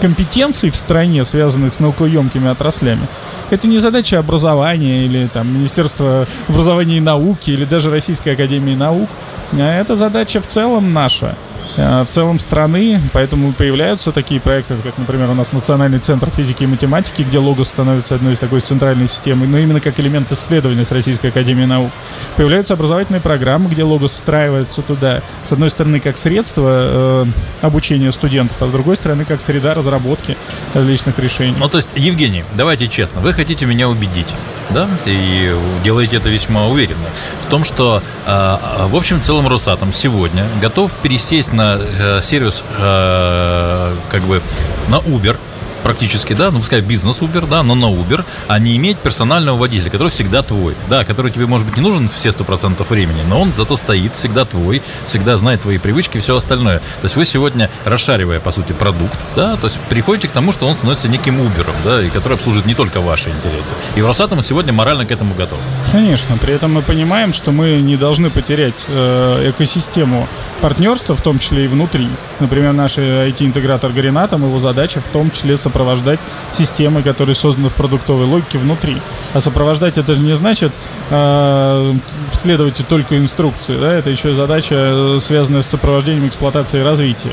компетенций 0.00 0.70
в 0.70 0.76
стране, 0.76 1.24
связанных 1.24 1.74
с 1.74 1.78
наукоемкими 1.78 2.48
отраслями, 2.50 3.06
это 3.52 3.68
не 3.68 3.78
задача 3.78 4.18
образования 4.18 5.04
или 5.04 5.28
там 5.32 5.54
Министерства 5.54 6.26
образования 6.48 6.96
и 6.96 7.00
науки 7.00 7.50
или 7.50 7.64
даже 7.64 7.90
Российской 7.90 8.30
Академии 8.30 8.74
Наук, 8.74 9.10
а 9.52 9.80
это 9.80 9.96
задача 9.96 10.40
в 10.40 10.46
целом 10.46 10.92
наша. 10.92 11.36
Э, 11.76 12.04
в 12.04 12.08
целом 12.08 12.38
страны, 12.38 13.00
поэтому 13.12 13.52
появляются 13.52 14.12
такие 14.12 14.40
проекты, 14.40 14.74
как, 14.82 14.98
например, 14.98 15.30
у 15.30 15.34
нас 15.34 15.52
Национальный 15.52 15.98
центр 15.98 16.30
физики 16.30 16.64
и 16.64 16.66
математики, 16.66 17.22
где 17.22 17.38
Логос 17.38 17.68
становится 17.68 18.14
одной 18.14 18.34
из 18.34 18.38
такой 18.38 18.60
центральной 18.60 19.08
системы, 19.08 19.46
но 19.46 19.58
именно 19.58 19.80
как 19.80 19.98
элемент 20.00 20.30
исследования 20.32 20.84
с 20.84 20.90
Российской 20.90 21.28
Академией 21.28 21.66
Наук. 21.66 21.90
Появляются 22.36 22.74
образовательные 22.74 23.20
программы, 23.20 23.70
где 23.70 23.82
Логос 23.82 24.14
встраивается 24.14 24.82
туда, 24.82 25.22
с 25.48 25.52
одной 25.52 25.70
стороны, 25.70 26.00
как 26.00 26.18
средство 26.18 26.68
э, 26.68 27.24
обучения 27.62 28.12
студентов, 28.12 28.60
а 28.60 28.68
с 28.68 28.70
другой 28.70 28.96
стороны, 28.96 29.24
как 29.24 29.40
среда 29.40 29.74
разработки 29.74 30.36
различных 30.74 31.18
решений. 31.18 31.54
Ну, 31.58 31.68
то 31.68 31.78
есть, 31.78 31.88
Евгений, 31.96 32.44
давайте 32.54 32.88
честно, 32.88 33.20
вы 33.20 33.32
хотите 33.32 33.66
меня 33.66 33.88
убедить, 33.88 34.34
да, 34.70 34.88
и 35.06 35.54
делаете 35.84 36.16
это 36.16 36.28
весьма 36.28 36.66
уверенно, 36.66 37.08
в 37.42 37.46
том, 37.46 37.64
что, 37.64 38.02
э, 38.26 38.56
в 38.88 38.96
общем, 38.96 39.22
целом 39.22 39.48
Росатом 39.48 39.92
сегодня 39.92 40.44
готов 40.60 40.92
пересесть 41.02 41.52
на 41.52 41.61
э, 41.62 42.20
сервис, 42.22 42.62
э, 42.78 43.94
как 44.10 44.22
бы, 44.22 44.40
на 44.88 44.96
Uber, 44.96 45.36
практически, 45.82 46.32
да, 46.32 46.50
ну, 46.50 46.60
пускай 46.60 46.80
бизнес 46.80 47.18
Uber, 47.18 47.48
да, 47.48 47.62
но 47.62 47.74
на 47.74 47.86
Uber, 47.86 48.24
а 48.48 48.58
не 48.58 48.76
иметь 48.76 48.98
персонального 48.98 49.56
водителя, 49.56 49.90
который 49.90 50.08
всегда 50.08 50.42
твой, 50.42 50.74
да, 50.88 51.04
который 51.04 51.30
тебе, 51.30 51.46
может 51.46 51.66
быть, 51.66 51.76
не 51.76 51.82
нужен 51.82 52.08
все 52.08 52.30
100% 52.30 52.86
времени, 52.88 53.22
но 53.28 53.40
он 53.40 53.52
зато 53.56 53.76
стоит, 53.76 54.14
всегда 54.14 54.44
твой, 54.44 54.82
всегда 55.06 55.36
знает 55.36 55.62
твои 55.62 55.78
привычки 55.78 56.18
и 56.18 56.20
все 56.20 56.36
остальное. 56.36 56.78
То 56.78 57.04
есть 57.04 57.16
вы 57.16 57.24
сегодня, 57.24 57.70
расшаривая, 57.84 58.40
по 58.40 58.52
сути, 58.52 58.72
продукт, 58.72 59.18
да, 59.36 59.56
то 59.56 59.66
есть 59.66 59.78
приходите 59.88 60.28
к 60.28 60.32
тому, 60.32 60.52
что 60.52 60.66
он 60.66 60.74
становится 60.74 61.08
неким 61.08 61.40
Uber, 61.40 61.66
да, 61.84 62.02
и 62.02 62.10
который 62.10 62.34
обслуживает 62.34 62.66
не 62.66 62.74
только 62.74 63.00
ваши 63.00 63.30
интересы. 63.30 63.74
И 63.96 64.02
Росатом 64.02 64.42
сегодня 64.42 64.72
морально 64.72 65.06
к 65.06 65.10
этому 65.10 65.34
готов. 65.34 65.58
Конечно, 65.90 66.36
при 66.36 66.54
этом 66.54 66.72
мы 66.74 66.82
понимаем, 66.82 67.32
что 67.32 67.50
мы 67.50 67.80
не 67.80 67.96
должны 67.96 68.30
потерять 68.30 68.84
э, 68.88 69.50
экосистему 69.50 70.28
партнерства, 70.60 71.16
в 71.16 71.22
том 71.22 71.38
числе 71.38 71.64
и 71.64 71.68
внутри. 71.68 72.08
Например, 72.40 72.72
наш 72.72 72.98
IT-интегратор 72.98 73.92
Гаринатом, 73.92 74.44
его 74.44 74.60
задача 74.60 75.00
в 75.00 75.12
том 75.12 75.30
числе 75.30 75.56
сопровождать 75.72 76.20
системы, 76.58 77.02
которые 77.02 77.34
созданы 77.34 77.70
в 77.70 77.72
продуктовой 77.72 78.26
логике 78.26 78.58
внутри. 78.58 78.98
А 79.32 79.40
сопровождать 79.40 79.96
это 79.96 80.14
же 80.14 80.20
не 80.20 80.36
значит 80.36 80.72
э, 81.10 81.94
следовать 82.42 82.76
только 82.88 83.16
инструкции, 83.16 83.78
да, 83.78 83.92
это 83.92 84.10
еще 84.10 84.34
задача, 84.34 84.74
э, 84.74 85.18
связанная 85.20 85.62
с 85.62 85.66
сопровождением 85.66 86.28
эксплуатации 86.28 86.80
и 86.80 86.82
развития. 86.82 87.32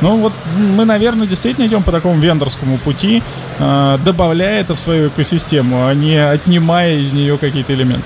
Ну 0.00 0.16
вот 0.16 0.32
мы, 0.56 0.84
наверное, 0.84 1.26
действительно 1.26 1.66
идем 1.66 1.82
по 1.82 1.92
такому 1.92 2.18
вендорскому 2.20 2.78
пути, 2.78 3.22
э, 3.58 3.98
добавляя 4.04 4.60
это 4.60 4.76
в 4.76 4.78
свою 4.78 5.08
экосистему, 5.08 5.86
а 5.86 5.94
не 5.94 6.16
отнимая 6.16 6.98
из 6.98 7.12
нее 7.12 7.38
какие-то 7.38 7.74
элементы. 7.74 8.04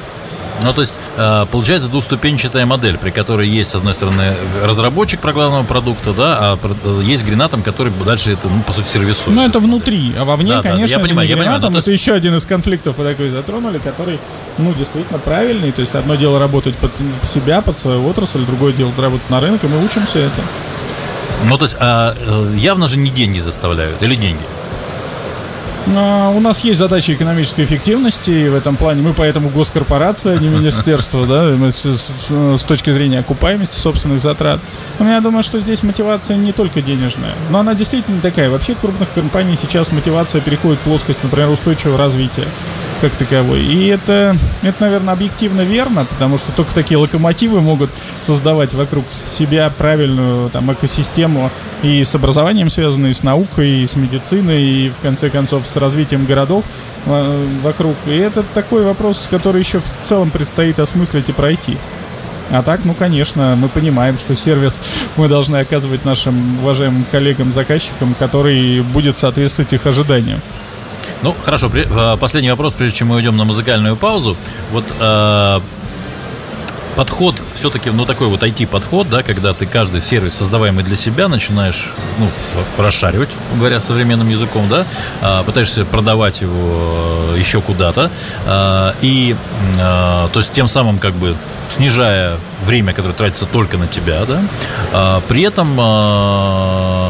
Ну, 0.63 0.73
то 0.73 0.81
есть, 0.81 0.95
э, 1.17 1.47
получается 1.51 1.89
двуступенчатая 1.89 2.65
модель, 2.65 2.97
при 2.97 3.11
которой 3.11 3.49
есть, 3.49 3.71
с 3.71 3.75
одной 3.75 3.95
стороны, 3.95 4.35
разработчик 4.63 5.21
программного 5.21 5.65
продукта, 5.65 6.13
да, 6.13 6.39
а 6.41 6.59
э, 6.63 7.03
есть 7.03 7.25
гренатом, 7.25 7.63
который 7.63 7.93
дальше 8.05 8.33
это, 8.33 8.49
ну, 8.49 8.63
по 8.63 8.73
сути, 8.73 8.89
сервисует. 8.89 9.37
Ну, 9.37 9.45
это 9.45 9.59
внутри, 9.59 10.15
а 10.19 10.25
вовне, 10.25 10.53
да, 10.53 10.63
конечно, 10.63 10.87
да, 10.87 10.93
я 10.93 10.99
понимаю, 11.01 11.29
я 11.29 11.37
понимаю, 11.37 11.59
это 11.59 11.73
есть... 11.77 11.89
еще 11.89 12.13
один 12.13 12.37
из 12.37 12.45
конфликтов, 12.47 12.99
вы 12.99 13.05
такой 13.05 13.31
затронули, 13.31 13.79
который, 13.79 14.19
ну, 14.59 14.73
действительно 14.75 15.19
правильный, 15.19 15.73
то 15.73 15.81
есть 15.81 15.95
одно 15.95 16.15
дело 16.15 16.39
работать 16.39 16.77
под 16.77 16.93
себя, 17.33 17.61
под 17.61 17.79
свою 17.79 18.07
отрасль, 18.07 18.45
другое 18.45 18.73
дело 18.73 18.93
работать 18.97 19.29
на 19.31 19.41
рынке, 19.41 19.67
мы 19.67 19.85
учимся 19.85 20.21
это. 20.21 20.43
Ну, 21.49 21.59
то 21.59 21.65
есть, 21.65 21.77
а, 21.79 22.17
э, 22.19 22.57
явно 22.57 22.87
же 22.87 22.97
не 22.97 23.11
деньги 23.11 23.41
заставляют, 23.41 24.03
или 24.03 24.15
деньги? 24.15 24.43
А, 25.87 26.31
у 26.31 26.41
нас 26.41 26.61
есть 26.61 26.79
задача 26.79 27.13
экономической 27.15 27.65
эффективности, 27.65 28.31
и 28.31 28.49
в 28.49 28.55
этом 28.55 28.77
плане 28.77 29.03
мы 29.03 29.13
поэтому 29.13 29.51
госкорпорация, 29.51 30.37
а 30.37 30.41
не 30.41 30.49
министерство, 30.49 31.27
да, 31.27 31.55
мы 31.57 31.73
с, 31.73 31.85
с, 31.85 32.13
с 32.31 32.63
точки 32.63 32.91
зрения 32.91 33.19
окупаемости 33.19 33.79
собственных 33.79 34.21
затрат. 34.21 34.61
Но 34.99 35.09
я 35.11 35.21
думаю, 35.21 35.43
что 35.43 35.61
здесь 35.61 35.83
мотивация 35.83 36.37
не 36.37 36.53
только 36.53 36.81
денежная, 36.81 37.35
но 37.51 37.59
она 37.59 37.75
действительно 37.75 38.21
такая. 38.21 38.49
Вообще 38.51 38.75
крупных 38.75 39.13
компаний 39.13 39.59
сейчас 39.61 39.93
мотивация 39.93 40.41
переходит 40.41 40.79
в 40.81 40.83
плоскость, 40.83 41.19
например, 41.23 41.51
устойчивого 41.51 41.99
развития 41.99 42.47
как 43.05 43.13
таковой. 43.19 43.63
И 43.63 43.89
это, 43.89 44.35
это, 44.63 44.77
наверное, 44.81 45.13
объективно 45.13 45.61
верно, 45.61 46.07
потому 46.07 46.39
что 46.39 46.53
только 46.53 46.73
такие 46.75 46.97
локомотивы 46.97 47.61
могут 47.61 47.91
создавать 48.23 48.73
вокруг 48.73 49.05
себя 49.37 49.71
правильную 49.77 50.49
там, 50.49 50.73
экосистему 50.73 51.51
и 51.83 52.03
с 52.03 52.15
образованием 52.15 52.71
связанную, 52.71 53.11
и 53.11 53.15
с 53.15 53.23
наукой, 53.23 53.83
и 53.83 53.87
с 53.87 53.97
медициной, 53.97 54.63
и, 54.63 54.89
в 54.89 55.03
конце 55.03 55.29
концов, 55.29 55.65
с 55.71 55.77
развитием 55.77 56.25
городов 56.25 56.65
э, 57.05 57.47
вокруг. 57.63 57.95
И 58.07 58.17
это 58.17 58.43
такой 58.55 58.85
вопрос, 58.85 59.27
который 59.29 59.61
еще 59.61 59.81
в 59.81 60.09
целом 60.09 60.31
предстоит 60.31 60.79
осмыслить 60.79 61.29
и 61.29 61.33
пройти. 61.33 61.77
А 62.51 62.63
так, 62.63 62.87
ну, 62.87 62.95
конечно, 62.95 63.55
мы 63.55 63.69
понимаем, 63.69 64.17
что 64.17 64.35
сервис 64.35 64.75
мы 65.17 65.29
должны 65.29 65.57
оказывать 65.57 66.07
нашим 66.07 66.59
уважаемым 66.61 67.05
коллегам-заказчикам, 67.11 68.15
который 68.19 68.81
будет 68.81 69.19
соответствовать 69.19 69.75
их 69.75 69.85
ожиданиям. 69.85 70.41
Ну, 71.25 71.35
хорошо, 71.43 71.71
э, 71.73 72.17
последний 72.21 72.51
вопрос, 72.51 72.75
прежде 72.75 72.99
чем 72.99 73.09
мы 73.09 73.17
уйдем 73.17 73.35
на 73.39 73.45
музыкальную 73.45 73.97
паузу. 73.97 74.37
Вот 74.73 74.85
э, 75.01 75.61
подход 76.97 77.37
все-таки, 77.55 77.89
ну, 77.89 78.05
такой 78.05 78.27
вот 78.27 78.43
IT-подход, 78.43 79.09
да, 79.09 79.23
когда 79.23 79.55
ты 79.55 79.65
каждый 79.65 80.03
сервис, 80.03 80.35
создаваемый 80.35 80.85
для 80.85 80.97
себя, 80.97 81.29
начинаешь, 81.29 81.93
ну, 82.19 82.29
расшаривать, 82.77 83.31
говоря 83.55 83.81
современным 83.81 84.29
языком, 84.29 84.69
да, 84.69 84.85
э, 85.23 85.43
пытаешься 85.45 85.87
продавать 85.87 86.43
его 86.43 87.33
э, 87.33 87.39
еще 87.39 87.63
куда-то, 87.63 88.11
э, 88.45 88.93
и, 89.01 89.35
э, 89.79 90.29
то 90.31 90.39
есть, 90.39 90.53
тем 90.53 90.69
самым, 90.69 90.99
как 90.99 91.15
бы, 91.15 91.37
снижая 91.71 92.37
время, 92.67 92.93
которое 92.93 93.15
тратится 93.15 93.47
только 93.47 93.79
на 93.79 93.87
тебя, 93.87 94.27
да, 94.27 94.43
э, 94.93 95.21
при 95.27 95.41
этом 95.41 95.75
э, 95.81 97.04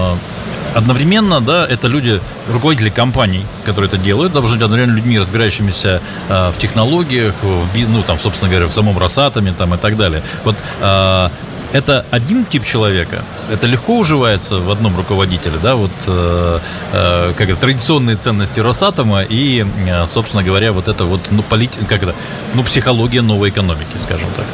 одновременно, 0.75 1.41
да, 1.41 1.67
это 1.67 1.89
люди, 1.89 2.21
руководители 2.49 2.91
компаний, 2.91 3.47
которые 3.65 3.89
это 3.89 3.97
делают, 3.97 4.33
должны 4.33 4.57
быть 4.57 4.63
одновременно 4.63 4.97
людьми, 4.97 5.19
разбирающимися 5.19 6.01
э, 6.29 6.51
в 6.51 6.59
технологиях, 6.59 7.35
в, 7.43 7.89
ну, 7.89 8.03
там, 8.03 8.19
собственно 8.19 8.51
говоря, 8.51 8.67
в 8.67 8.73
самом 8.73 8.99
Росатоме, 8.99 9.53
там, 9.53 9.75
и 9.75 9.79
так 9.79 9.97
далее. 9.97 10.23
Вот 10.45 10.57
э, 10.81 11.29
это 11.75 12.07
один 12.13 12.45
тип 12.45 12.65
человека, 12.65 13.25
это 13.51 13.67
легко 13.67 13.99
уживается 13.99 14.59
в 14.59 14.71
одном 14.71 14.97
руководителе, 14.97 15.59
да, 15.63 15.75
вот 15.75 15.91
э, 16.07 16.59
э, 16.93 17.33
как 17.37 17.49
это, 17.49 17.61
традиционные 17.61 18.17
ценности 18.17 18.61
Росатома 18.61 19.23
и, 19.23 19.67
э, 19.87 20.07
собственно 20.07 20.45
говоря, 20.45 20.73
вот 20.73 20.89
это 20.89 21.05
вот, 21.05 21.21
ну, 21.31 21.43
полит, 21.43 21.73
как 21.89 22.03
это, 22.05 22.15
ну, 22.55 22.63
психология 22.63 23.23
новой 23.23 23.49
экономики, 23.49 23.97
скажем 24.05 24.29
так. 24.37 24.47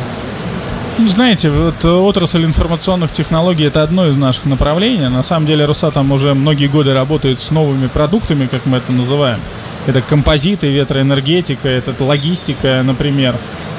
Ну, 0.98 1.08
знаете, 1.08 1.50
вот 1.50 1.84
отрасль 1.84 2.44
информационных 2.44 3.12
технологий 3.12 3.64
это 3.64 3.82
одно 3.82 4.06
из 4.06 4.16
наших 4.16 4.44
направлений. 4.44 5.08
На 5.08 5.22
самом 5.22 5.46
деле 5.46 5.64
Росатом 5.64 6.12
уже 6.12 6.34
многие 6.34 6.66
годы 6.66 6.92
работает 6.92 7.40
с 7.40 7.50
новыми 7.50 7.86
продуктами, 7.86 8.46
как 8.46 8.66
мы 8.66 8.78
это 8.78 8.92
называем. 8.92 9.40
Это 9.86 10.02
композиты, 10.02 10.70
ветроэнергетика, 10.70 11.68
это 11.68 11.94
логистика, 12.04 12.82
например. 12.84 13.34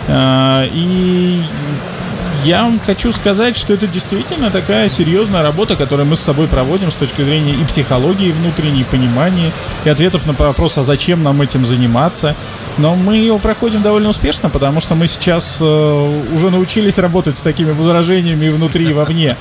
А, 0.08 0.65
и 0.74 1.41
я 2.43 2.63
вам 2.63 2.79
хочу 2.79 3.13
сказать, 3.13 3.55
что 3.55 3.74
это 3.74 3.88
действительно 3.88 4.50
такая 4.50 4.89
серьезная 4.89 5.43
работа, 5.43 5.75
которую 5.75 6.07
мы 6.07 6.15
с 6.15 6.21
собой 6.21 6.48
проводим 6.48 6.91
с 6.91 6.95
точки 6.95 7.21
зрения 7.21 7.53
и 7.53 7.63
психологии 7.65 8.31
внутренней, 8.31 8.81
и 8.81 8.83
понимания, 8.83 9.51
и 9.86 9.89
ответов 9.89 10.25
на 10.25 10.33
вопрос, 10.33 10.77
а 10.77 10.83
зачем 10.83 11.24
нам 11.24 11.41
этим 11.41 11.65
заниматься. 11.65 12.36
Но 12.77 12.95
мы 12.95 13.17
его 13.17 13.38
проходим 13.38 13.81
довольно 13.81 14.10
успешно, 14.10 14.50
потому 14.50 14.81
что 14.81 14.95
мы 14.95 15.07
сейчас 15.07 15.57
э, 15.60 16.24
уже 16.33 16.50
научились 16.50 16.98
работать 16.98 17.38
с 17.38 17.41
такими 17.41 17.71
возражениями 17.71 18.45
и 18.45 18.50
внутри, 18.50 18.89
и 18.89 18.93
вовне. 18.93 19.38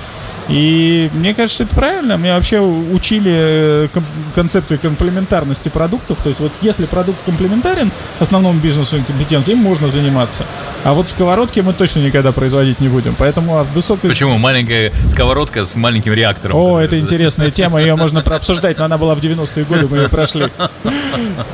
И 0.50 1.10
мне 1.14 1.34
кажется, 1.34 1.62
это 1.64 1.74
правильно. 1.74 2.16
Мне 2.16 2.34
вообще 2.34 2.60
учили 2.60 3.32
э, 3.32 3.88
концепцию 4.34 4.80
комплементарности 4.80 5.68
продуктов. 5.68 6.18
То 6.22 6.30
есть 6.30 6.40
вот 6.40 6.52
если 6.60 6.86
продукт 6.86 7.18
комплементарен 7.24 7.90
основному 8.18 8.58
бизнесу 8.58 8.96
и 8.96 9.02
компетенции, 9.02 9.52
им 9.52 9.58
можно 9.58 9.90
заниматься. 9.90 10.44
А 10.82 10.92
вот 10.92 11.10
сковородки 11.10 11.60
мы 11.60 11.72
точно 11.72 12.00
никогда 12.00 12.32
производить 12.32 12.80
не 12.80 12.88
будем. 12.88 13.14
Поэтому 13.16 13.58
от 13.58 13.68
высокой... 13.72 14.10
Почему? 14.10 14.38
Маленькая 14.38 14.92
сковородка 15.08 15.66
с 15.66 15.76
маленьким 15.76 16.14
реактором. 16.14 16.56
О, 16.56 16.80
это 16.80 16.98
интересная 16.98 17.50
тема. 17.50 17.80
Ее 17.80 17.94
можно 17.94 18.22
прообсуждать, 18.22 18.78
но 18.78 18.84
она 18.84 18.98
была 18.98 19.14
в 19.14 19.20
90-е 19.20 19.64
годы, 19.64 19.86
мы 19.88 19.98
ее 19.98 20.08
прошли. 20.08 20.48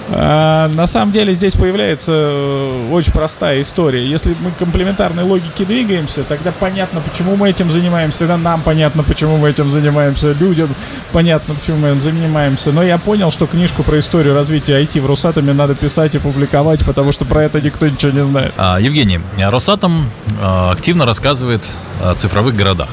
А, 0.09 0.69
на 0.69 0.87
самом 0.87 1.13
деле 1.13 1.35
здесь 1.35 1.55
появляется 1.55 2.13
э, 2.13 2.91
очень 2.93 3.13
простая 3.13 3.61
история. 3.63 4.07
Если 4.07 4.37
мы 4.41 4.53
комплементарной 4.53 5.25
логике 5.25 5.65
двигаемся, 5.65 6.23
тогда 6.25 6.53
понятно, 6.53 7.01
почему 7.01 7.37
мы 7.37 7.51
этим 7.51 7.71
занимаемся. 7.71 8.21
Тогда 8.21 8.37
нам 8.37 8.63
понятно, 8.63 8.86
понятно, 8.87 9.03
почему 9.03 9.37
мы 9.37 9.51
этим 9.51 9.69
занимаемся, 9.69 10.33
людям 10.33 10.69
понятно, 11.13 11.55
почему 11.55 11.79
мы 11.79 11.89
этим 11.89 12.03
занимаемся. 12.03 12.71
Но 12.71 12.85
я 12.85 12.99
понял, 12.99 13.33
что 13.33 13.47
книжку 13.47 13.83
про 13.83 13.99
историю 13.99 14.35
развития 14.35 14.81
IT 14.81 15.01
в 15.01 15.07
Росатоме 15.07 15.53
надо 15.53 15.75
писать 15.75 16.15
и 16.15 16.19
публиковать, 16.19 16.85
потому 16.85 17.11
что 17.11 17.25
про 17.25 17.43
это 17.43 17.61
никто 17.61 17.89
ничего 17.89 18.13
не 18.13 18.25
знает. 18.25 18.53
А, 18.57 18.79
Евгений, 18.79 19.21
Росатом 19.39 20.09
а, 20.41 20.71
активно 20.71 21.05
рассказывает 21.05 21.65
о 22.01 22.15
цифровых 22.15 22.55
городах. 22.55 22.89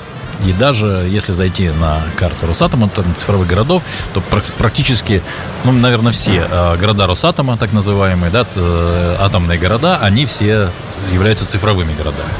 И 0.47 0.51
даже 0.53 1.07
если 1.07 1.31
зайти 1.31 1.69
на 1.69 2.01
карту 2.17 2.47
Росатома, 2.47 2.89
там 2.89 3.05
цифровых 3.15 3.47
городов, 3.47 3.83
то 4.15 4.21
практически, 4.57 5.21
ну, 5.63 5.71
наверное, 5.71 6.11
все 6.11 6.47
э, 6.49 6.77
города 6.77 7.05
Росатома, 7.07 7.55
так 7.55 7.71
называемые, 7.71 8.31
да, 8.31 8.45
э, 8.55 9.15
атомные 9.19 9.59
города, 9.59 9.99
они 10.01 10.25
все 10.25 10.69
являются 11.13 11.45
цифровыми 11.45 11.93
городами. 11.93 12.33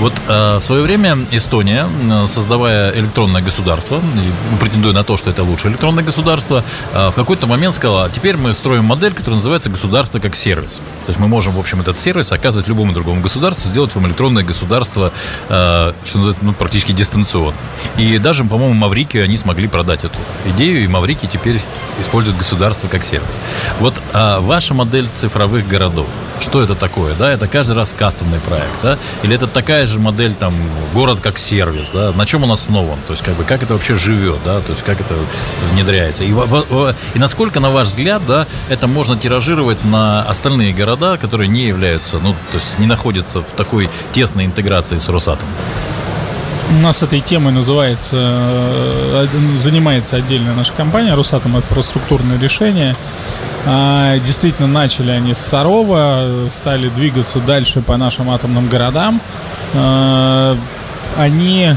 Вот 0.00 0.14
э, 0.28 0.56
в 0.58 0.62
свое 0.62 0.82
время 0.82 1.18
Эстония, 1.30 1.86
создавая 2.26 2.92
электронное 2.98 3.42
государство, 3.42 4.00
претендуя 4.60 4.92
на 4.92 5.04
то, 5.04 5.16
что 5.16 5.30
это 5.30 5.42
лучшее 5.42 5.72
электронное 5.72 6.04
государство, 6.04 6.64
э, 6.92 7.10
в 7.10 7.14
какой-то 7.14 7.46
момент 7.46 7.74
сказала, 7.74 8.10
теперь 8.10 8.36
мы 8.36 8.54
строим 8.54 8.84
модель, 8.84 9.12
которая 9.12 9.36
называется 9.36 9.70
государство 9.70 10.18
как 10.18 10.36
сервис. 10.36 10.76
То 11.06 11.10
есть 11.10 11.18
мы 11.18 11.28
можем, 11.28 11.52
в 11.52 11.58
общем, 11.58 11.80
этот 11.80 11.98
сервис 12.00 12.32
оказывать 12.32 12.68
любому 12.68 12.92
другому 12.92 13.20
государству, 13.20 13.68
сделать 13.68 13.94
вам 13.94 14.06
электронное 14.06 14.42
государство, 14.42 15.12
э, 15.48 15.92
что 16.04 16.18
называется, 16.18 16.44
ну, 16.44 16.52
практически 16.52 16.92
дистанционно. 16.92 17.56
И 17.96 18.18
даже, 18.18 18.44
по-моему, 18.44 18.74
Маврикию 18.74 19.24
они 19.24 19.36
смогли 19.36 19.68
продать 19.68 20.04
эту 20.04 20.18
идею, 20.46 20.84
и 20.84 20.86
Маврикий 20.86 21.28
теперь 21.28 21.60
использует 21.98 22.38
государство 22.38 22.88
как 22.88 23.04
сервис. 23.04 23.40
Вот 23.78 23.94
а 24.12 24.40
ваша 24.40 24.74
модель 24.74 25.08
цифровых 25.12 25.66
городов, 25.68 26.06
что 26.40 26.62
это 26.62 26.74
такое? 26.74 27.14
Да, 27.14 27.30
это 27.30 27.48
каждый 27.48 27.76
раз 27.76 27.94
кастомный 27.96 28.40
проект, 28.40 28.82
да? 28.82 28.98
Или 29.22 29.36
это 29.36 29.46
такая 29.60 29.86
же 29.86 29.98
модель, 29.98 30.32
там, 30.32 30.54
город 30.94 31.18
как 31.20 31.38
сервис, 31.38 31.90
да? 31.92 32.12
На 32.12 32.24
чем 32.24 32.44
он 32.44 32.50
основан? 32.50 32.98
То 33.06 33.12
есть, 33.12 33.22
как 33.22 33.34
бы, 33.34 33.44
как 33.44 33.62
это 33.62 33.74
вообще 33.74 33.94
живет, 33.94 34.38
да? 34.42 34.60
То 34.60 34.70
есть, 34.70 34.82
как 34.82 35.02
это 35.02 35.14
внедряется? 35.72 36.24
И, 36.24 36.30
и 36.30 37.18
насколько, 37.18 37.60
на 37.60 37.68
ваш 37.68 37.88
взгляд, 37.88 38.22
да, 38.26 38.46
это 38.70 38.86
можно 38.86 39.18
тиражировать 39.18 39.84
на 39.84 40.22
остальные 40.22 40.72
города, 40.72 41.18
которые 41.18 41.48
не 41.48 41.66
являются, 41.66 42.18
ну, 42.20 42.32
то 42.52 42.56
есть, 42.56 42.78
не 42.78 42.86
находятся 42.86 43.42
в 43.42 43.52
такой 43.54 43.90
тесной 44.12 44.46
интеграции 44.46 44.98
с 44.98 45.10
Росатомом? 45.10 45.52
У 46.70 46.80
нас 46.80 47.02
этой 47.02 47.20
темой 47.20 47.52
называется, 47.52 48.16
э, 48.16 49.26
занимается 49.58 50.16
отдельная 50.16 50.54
наша 50.54 50.72
компания 50.72 51.12
Росатом 51.12 51.58
инфраструктурное 51.58 52.38
решение. 52.38 52.96
А, 53.66 54.18
действительно, 54.18 54.68
начали 54.68 55.10
они 55.10 55.34
с 55.34 55.38
Сарова, 55.38 56.48
стали 56.54 56.88
двигаться 56.88 57.40
дальше 57.40 57.82
по 57.82 57.96
нашим 57.96 58.30
атомным 58.30 58.68
городам. 58.68 59.20
А, 59.74 60.56
они 61.16 61.74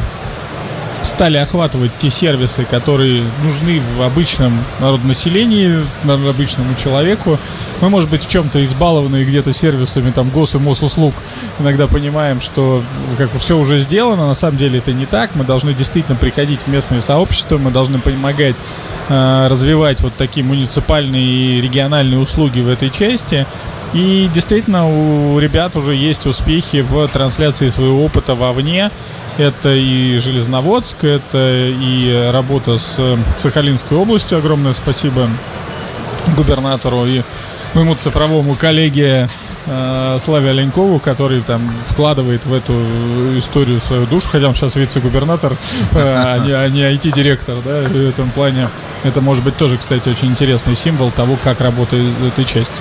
стали 1.03 1.37
охватывать 1.37 1.91
те 2.01 2.09
сервисы, 2.09 2.65
которые 2.65 3.23
нужны 3.43 3.81
в 3.97 4.01
обычном 4.01 4.63
народонаселении, 4.79 5.83
обычному 6.03 6.75
человеку. 6.81 7.39
Мы, 7.81 7.89
может 7.89 8.09
быть, 8.09 8.23
в 8.25 8.29
чем-то 8.29 8.63
избалованные 8.65 9.25
где-то 9.25 9.53
сервисами 9.53 10.11
там 10.11 10.29
гос- 10.29 10.55
и 10.55 10.59
мосуслуг 10.59 11.13
иногда 11.59 11.87
понимаем, 11.87 12.41
что 12.41 12.83
как 13.17 13.29
все 13.37 13.57
уже 13.57 13.81
сделано, 13.81 14.27
на 14.27 14.35
самом 14.35 14.57
деле 14.57 14.79
это 14.79 14.93
не 14.93 15.05
так. 15.05 15.31
Мы 15.35 15.43
должны 15.43 15.73
действительно 15.73 16.15
приходить 16.15 16.61
в 16.61 16.67
местные 16.67 17.01
сообщества, 17.01 17.57
мы 17.57 17.71
должны 17.71 17.99
помогать 17.99 18.55
э, 19.09 19.47
развивать 19.49 19.99
вот 20.01 20.13
такие 20.15 20.45
муниципальные 20.45 21.57
и 21.57 21.61
региональные 21.61 22.19
услуги 22.19 22.61
в 22.61 22.69
этой 22.69 22.89
части. 22.89 23.45
И 23.93 24.29
действительно 24.33 24.87
у 24.87 25.37
ребят 25.39 25.75
уже 25.75 25.95
есть 25.95 26.25
успехи 26.25 26.81
в 26.81 27.07
трансляции 27.09 27.69
своего 27.69 28.03
опыта 28.03 28.33
вовне. 28.33 28.89
Это 29.37 29.73
и 29.73 30.19
Железноводск, 30.19 31.03
это 31.03 31.69
и 31.69 32.29
работа 32.31 32.77
с 32.77 32.99
Сахалинской 33.39 33.97
областью. 33.97 34.39
Огромное 34.39 34.73
спасибо 34.73 35.27
губернатору 36.35 37.05
и 37.05 37.21
моему 37.73 37.95
цифровому 37.95 38.55
коллеге 38.55 39.29
э, 39.65 40.19
Славе 40.21 40.51
Оленькову, 40.51 40.99
который 40.99 41.41
там 41.41 41.73
вкладывает 41.87 42.45
в 42.45 42.53
эту 42.53 42.73
историю 43.37 43.79
свою 43.81 44.05
душу, 44.05 44.27
хотя 44.31 44.47
он 44.47 44.55
сейчас 44.55 44.75
вице-губернатор, 44.75 45.53
э, 45.53 45.95
а 45.95 46.39
не, 46.39 46.81
а 46.81 46.93
IT-директор, 46.93 47.55
да, 47.63 47.81
в 47.81 47.95
этом 47.95 48.29
плане. 48.31 48.69
Это 49.03 49.21
может 49.21 49.43
быть 49.43 49.57
тоже, 49.57 49.77
кстати, 49.77 50.07
очень 50.07 50.29
интересный 50.29 50.75
символ 50.75 51.11
того, 51.11 51.37
как 51.43 51.59
работает 51.59 52.09
эта 52.25 52.45
часть. 52.45 52.71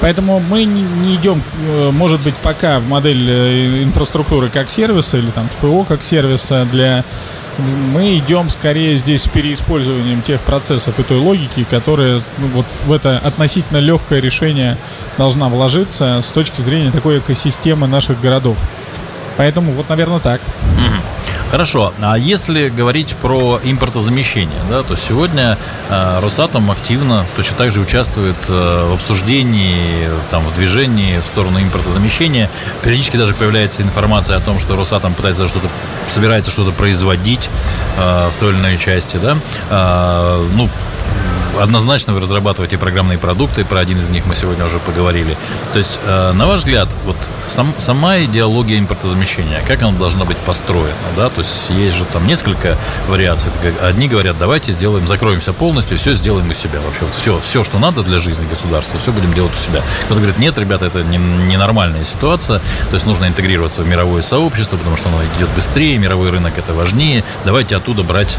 Поэтому 0.00 0.40
мы 0.40 0.64
не, 0.64 1.14
идем, 1.14 1.42
э, 1.66 1.90
может 1.92 2.20
быть, 2.22 2.34
пока 2.36 2.80
в 2.80 2.88
модель 2.88 3.30
э, 3.30 3.82
инфраструктуры 3.84 4.48
как 4.48 4.68
сервиса 4.68 5.18
или 5.18 5.30
там 5.30 5.48
ПО 5.60 5.84
как 5.84 6.02
сервиса 6.02 6.66
для 6.70 7.04
мы 7.58 8.16
идем 8.18 8.48
скорее 8.48 8.96
здесь 8.98 9.24
с 9.24 9.28
переиспользованием 9.28 10.22
тех 10.22 10.40
процессов 10.40 10.98
и 10.98 11.02
той 11.02 11.18
логики, 11.18 11.66
которая 11.68 12.22
ну, 12.38 12.46
вот 12.54 12.66
в 12.86 12.92
это 12.92 13.18
относительно 13.18 13.78
легкое 13.78 14.20
решение 14.20 14.76
должна 15.16 15.48
вложиться 15.48 16.20
с 16.22 16.26
точки 16.28 16.60
зрения 16.60 16.92
такой 16.92 17.18
экосистемы 17.18 17.88
наших 17.88 18.20
городов. 18.20 18.56
Поэтому 19.36 19.72
вот, 19.72 19.88
наверное, 19.88 20.20
так. 20.20 20.40
Хорошо, 21.50 21.94
а 22.02 22.18
если 22.18 22.68
говорить 22.68 23.16
про 23.16 23.58
импортозамещение, 23.64 24.58
да, 24.68 24.82
то 24.82 24.96
сегодня 24.96 25.56
э, 25.88 26.20
Росатом 26.20 26.70
активно 26.70 27.24
точно 27.36 27.56
так 27.56 27.72
же 27.72 27.80
участвует 27.80 28.36
э, 28.48 28.88
в 28.90 28.94
обсуждении, 28.94 30.10
там, 30.30 30.44
в 30.44 30.54
движении 30.54 31.18
в 31.18 31.24
сторону 31.32 31.62
импортозамещения. 31.62 32.50
Периодически 32.82 33.16
даже 33.16 33.32
появляется 33.32 33.80
информация 33.80 34.36
о 34.36 34.40
том, 34.40 34.60
что 34.60 34.76
Росатом 34.76 35.14
пытается 35.14 35.48
что-то, 35.48 35.68
собирается 36.10 36.50
что-то 36.50 36.70
производить 36.72 37.48
э, 37.96 38.28
в 38.28 38.38
той 38.38 38.52
или 38.52 38.58
иной 38.58 38.76
части, 38.76 39.16
да. 39.16 39.38
Э, 39.70 40.46
ну, 40.54 40.68
однозначно 41.58 42.14
вы 42.14 42.20
разрабатываете 42.20 42.78
программные 42.78 43.18
продукты, 43.18 43.64
про 43.64 43.80
один 43.80 43.98
из 43.98 44.08
них 44.08 44.26
мы 44.26 44.34
сегодня 44.34 44.64
уже 44.64 44.78
поговорили. 44.78 45.36
То 45.72 45.78
есть, 45.78 45.98
э, 46.04 46.32
на 46.32 46.46
ваш 46.46 46.60
взгляд, 46.60 46.88
вот 47.04 47.16
сам, 47.46 47.74
сама 47.78 48.20
идеология 48.20 48.78
импортозамещения, 48.78 49.62
как 49.66 49.82
она 49.82 49.98
должна 49.98 50.24
быть 50.24 50.38
построена, 50.38 50.94
да? 51.16 51.28
То 51.28 51.40
есть, 51.40 51.70
есть 51.70 51.96
же 51.96 52.04
там 52.04 52.26
несколько 52.26 52.76
вариаций. 53.08 53.50
Одни 53.82 54.08
говорят, 54.08 54.38
давайте 54.38 54.72
сделаем, 54.72 55.06
закроемся 55.06 55.52
полностью, 55.52 55.98
все 55.98 56.14
сделаем 56.14 56.48
у 56.50 56.54
себя. 56.54 56.80
Вообще, 56.80 57.04
вот 57.04 57.14
все, 57.14 57.38
все, 57.40 57.64
что 57.64 57.78
надо 57.78 58.02
для 58.02 58.18
жизни 58.18 58.46
государства, 58.48 58.98
все 59.00 59.12
будем 59.12 59.32
делать 59.34 59.52
у 59.52 59.62
себя. 59.62 59.82
Кто-то 60.06 60.20
говорит, 60.20 60.38
нет, 60.38 60.56
ребята, 60.58 60.86
это 60.86 61.02
не, 61.02 61.18
ненормальная 61.18 62.04
ситуация, 62.04 62.60
то 62.60 62.94
есть, 62.94 63.06
нужно 63.06 63.26
интегрироваться 63.26 63.82
в 63.82 63.88
мировое 63.88 64.22
сообщество, 64.22 64.76
потому 64.76 64.96
что 64.96 65.08
оно 65.08 65.18
идет 65.36 65.50
быстрее, 65.50 65.98
мировой 65.98 66.30
рынок 66.30 66.56
это 66.56 66.72
важнее, 66.72 67.24
давайте 67.44 67.76
оттуда 67.76 68.02
брать 68.02 68.38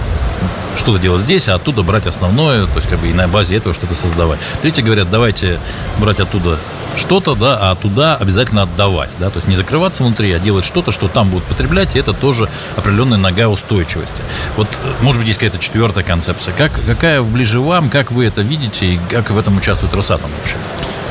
что-то 0.78 1.00
делать 1.00 1.22
здесь, 1.22 1.48
а 1.48 1.56
оттуда 1.56 1.84
брать 1.84 2.08
основное, 2.08 2.66
то 2.66 2.76
есть 2.76 2.88
как 2.88 3.00
бы 3.00 3.09
и 3.10 3.14
на 3.14 3.28
базе 3.28 3.58
этого 3.58 3.74
что-то 3.74 3.96
создавать. 3.96 4.40
Третьи 4.62 4.82
говорят, 4.82 5.10
давайте 5.10 5.60
брать 6.00 6.20
оттуда 6.20 6.60
что-то, 6.98 7.36
да, 7.36 7.58
а 7.60 7.76
туда 7.76 8.16
обязательно 8.16 8.64
отдавать, 8.64 9.10
да, 9.20 9.30
то 9.30 9.38
есть 9.38 9.48
не 9.48 9.56
закрываться 9.56 10.04
внутри, 10.04 10.32
а 10.34 10.40
делать 10.40 10.66
что-то, 10.66 10.92
что 10.92 11.08
там 11.08 11.30
будут 11.30 11.46
потреблять, 11.46 11.96
и 11.96 12.00
это 12.00 12.14
тоже 12.14 12.50
определенная 12.76 13.18
нога 13.18 13.48
устойчивости. 13.48 14.22
Вот, 14.58 14.68
может 15.02 15.20
быть, 15.20 15.28
есть 15.28 15.40
какая-то 15.40 15.60
четвертая 15.60 16.04
концепция. 16.04 16.54
Как, 16.54 16.72
какая 16.86 17.22
ближе 17.22 17.60
вам, 17.60 17.90
как 17.90 18.12
вы 18.12 18.26
это 18.26 18.42
видите, 18.42 18.86
и 18.86 19.00
как 19.10 19.30
в 19.32 19.38
этом 19.38 19.58
участвует 19.58 19.94
Росатом 19.94 20.32
вообще? 20.40 20.58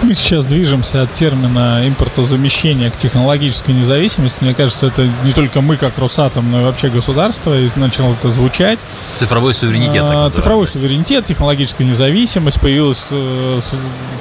Мы 0.02 0.14
сейчас 0.14 0.44
движемся 0.44 1.02
от 1.02 1.12
термина 1.12 1.82
импортозамещения 1.86 2.90
к 2.90 2.96
технологической 2.96 3.74
независимости. 3.74 4.36
Мне 4.40 4.54
кажется, 4.54 4.86
это 4.86 5.08
не 5.24 5.32
только 5.32 5.60
мы, 5.60 5.76
как 5.76 5.98
Росатом, 5.98 6.50
но 6.52 6.60
и 6.60 6.64
вообще 6.64 6.88
государство, 6.88 7.58
и 7.58 7.68
начало 7.74 8.12
это 8.14 8.30
звучать. 8.30 8.78
Цифровой 9.16 9.54
суверенитет. 9.54 10.04
А, 10.06 10.30
цифровой 10.30 10.68
суверенитет, 10.68 11.26
технологическая 11.26 11.84
независимость. 11.84 12.60
Появился 12.60 13.08
э, 13.10 13.60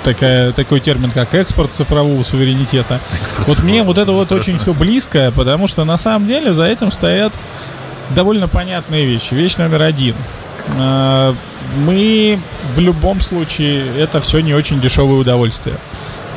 такая, 0.03 0.51
такой 0.51 0.79
термин, 0.79 1.11
как 1.11 1.35
экспорт 1.35 1.71
цифрового 1.77 2.23
суверенитета. 2.23 2.99
Экспорт 3.21 3.47
вот 3.47 3.59
мне 3.59 3.83
вот 3.83 3.99
это 3.99 4.11
вот 4.11 4.31
очень 4.31 4.57
все 4.57 4.73
близко, 4.73 5.31
потому 5.35 5.67
что 5.67 5.85
на 5.85 5.99
самом 5.99 6.27
деле 6.27 6.53
за 6.53 6.65
этим 6.65 6.91
стоят 6.91 7.33
довольно 8.09 8.47
понятные 8.47 9.05
вещи. 9.05 9.33
Вещь 9.35 9.57
номер 9.57 9.83
один– 9.83 10.15
мы 10.75 12.39
в 12.75 12.79
любом 12.79 13.21
случае 13.21 13.85
это 13.97 14.21
все 14.21 14.39
не 14.39 14.53
очень 14.53 14.79
дешевое 14.79 15.19
удовольствие. 15.19 15.77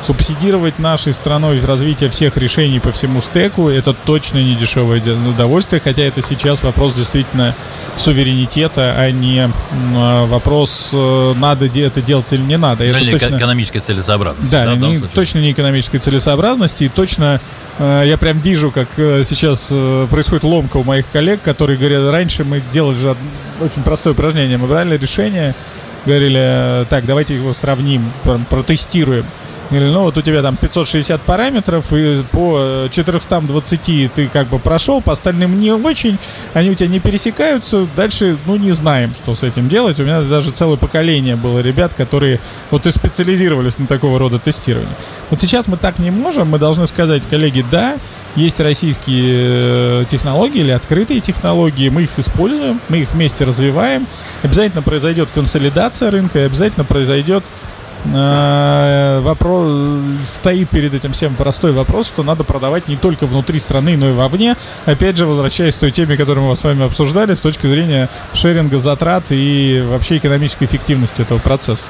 Субсидировать 0.01 0.79
нашей 0.79 1.13
страной 1.13 1.59
развитие 1.59 2.09
всех 2.09 2.37
решений 2.37 2.79
по 2.79 2.91
всему 2.91 3.21
стеку 3.21 3.69
это 3.69 3.93
точно 3.93 4.39
не 4.39 4.55
дешевое 4.55 5.01
удовольствие, 5.01 5.81
хотя 5.83 6.01
это 6.01 6.21
сейчас 6.21 6.63
вопрос 6.63 6.95
действительно 6.95 7.55
суверенитета, 7.97 8.95
а 8.97 9.11
не 9.11 9.47
э, 9.47 10.25
вопрос, 10.25 10.89
э, 10.91 11.33
надо 11.37 11.65
это 11.67 12.01
делать 12.01 12.25
или 12.31 12.41
не 12.41 12.57
надо. 12.57 12.83
Это 12.83 12.97
или 12.97 13.11
точно... 13.11 13.37
экономической 13.37 13.79
целесообразности. 13.79 14.51
Да, 14.51 14.65
да 14.65 14.75
не, 14.75 14.99
точно 14.99 15.39
не 15.39 15.51
экономической 15.51 15.99
целесообразности, 15.99 16.85
и 16.85 16.89
точно 16.89 17.39
Э, 17.81 18.03
я 18.05 18.17
прям 18.17 18.39
вижу, 18.39 18.71
как 18.71 18.87
э, 18.97 19.23
сейчас 19.27 19.67
происходит 20.09 20.43
ломка 20.43 20.77
у 20.77 20.83
моих 20.83 21.05
коллег, 21.11 21.41
которые 21.41 21.77
говорят, 21.77 22.11
раньше 22.11 22.43
мы 22.43 22.61
делали 22.71 22.97
же 22.97 23.15
очень 23.59 23.81
простое 23.83 24.13
упражнение, 24.13 24.57
мы 24.57 24.67
брали 24.67 24.97
решение, 24.97 25.55
говорили, 26.05 26.85
так, 26.89 27.05
давайте 27.05 27.35
его 27.35 27.53
сравним, 27.53 28.11
протестируем. 28.49 29.25
Или, 29.71 29.85
ну, 29.85 30.01
вот 30.01 30.17
у 30.17 30.21
тебя 30.21 30.41
там 30.41 30.57
560 30.57 31.21
параметров, 31.21 31.93
и 31.93 32.23
по 32.31 32.87
420 32.91 34.13
ты 34.13 34.27
как 34.27 34.47
бы 34.47 34.59
прошел, 34.59 35.01
по 35.01 35.13
остальным 35.13 35.59
не 35.59 35.71
очень, 35.71 36.17
они 36.53 36.71
у 36.71 36.75
тебя 36.75 36.89
не 36.89 36.99
пересекаются, 36.99 37.87
дальше, 37.95 38.37
ну, 38.45 38.57
не 38.57 38.73
знаем, 38.73 39.13
что 39.13 39.33
с 39.33 39.43
этим 39.43 39.69
делать. 39.69 39.99
У 39.99 40.03
меня 40.03 40.21
даже 40.21 40.51
целое 40.51 40.75
поколение 40.77 41.37
было 41.37 41.59
ребят, 41.59 41.93
которые 41.93 42.39
вот 42.69 42.85
и 42.85 42.91
специализировались 42.91 43.77
на 43.77 43.87
такого 43.87 44.19
рода 44.19 44.39
тестировании. 44.39 44.93
Вот 45.29 45.39
сейчас 45.39 45.67
мы 45.67 45.77
так 45.77 45.99
не 45.99 46.11
можем, 46.11 46.49
мы 46.49 46.59
должны 46.59 46.85
сказать, 46.85 47.23
коллеги, 47.29 47.63
да, 47.71 47.95
есть 48.35 48.59
российские 48.59 50.01
э, 50.01 50.05
технологии 50.09 50.59
или 50.59 50.71
открытые 50.71 51.19
технологии, 51.19 51.89
мы 51.89 52.03
их 52.03 52.11
используем, 52.17 52.79
мы 52.89 52.99
их 52.99 53.11
вместе 53.11 53.43
развиваем, 53.43 54.07
обязательно 54.41 54.81
произойдет 54.81 55.29
консолидация 55.33 56.11
рынка, 56.11 56.39
и 56.39 56.43
обязательно 56.43 56.85
произойдет 56.85 57.43
э, 57.43 57.71
вопрос 58.03 59.71
стоит 60.35 60.69
перед 60.69 60.93
этим 60.93 61.13
всем 61.13 61.35
простой 61.35 61.71
вопрос, 61.71 62.07
что 62.07 62.23
надо 62.23 62.43
продавать 62.43 62.87
не 62.87 62.95
только 62.95 63.27
внутри 63.27 63.59
страны, 63.59 63.95
но 63.97 64.09
и 64.09 64.13
вовне. 64.13 64.55
Опять 64.85 65.17
же, 65.17 65.25
возвращаясь 65.25 65.75
к 65.75 65.79
той 65.79 65.91
теме, 65.91 66.17
которую 66.17 66.47
мы 66.47 66.55
с 66.55 66.63
вами 66.63 66.85
обсуждали, 66.85 67.35
с 67.35 67.41
точки 67.41 67.67
зрения 67.67 68.09
шеринга 68.33 68.79
затрат 68.79 69.25
и 69.29 69.83
вообще 69.87 70.17
экономической 70.17 70.65
эффективности 70.65 71.21
этого 71.21 71.39
процесса. 71.39 71.85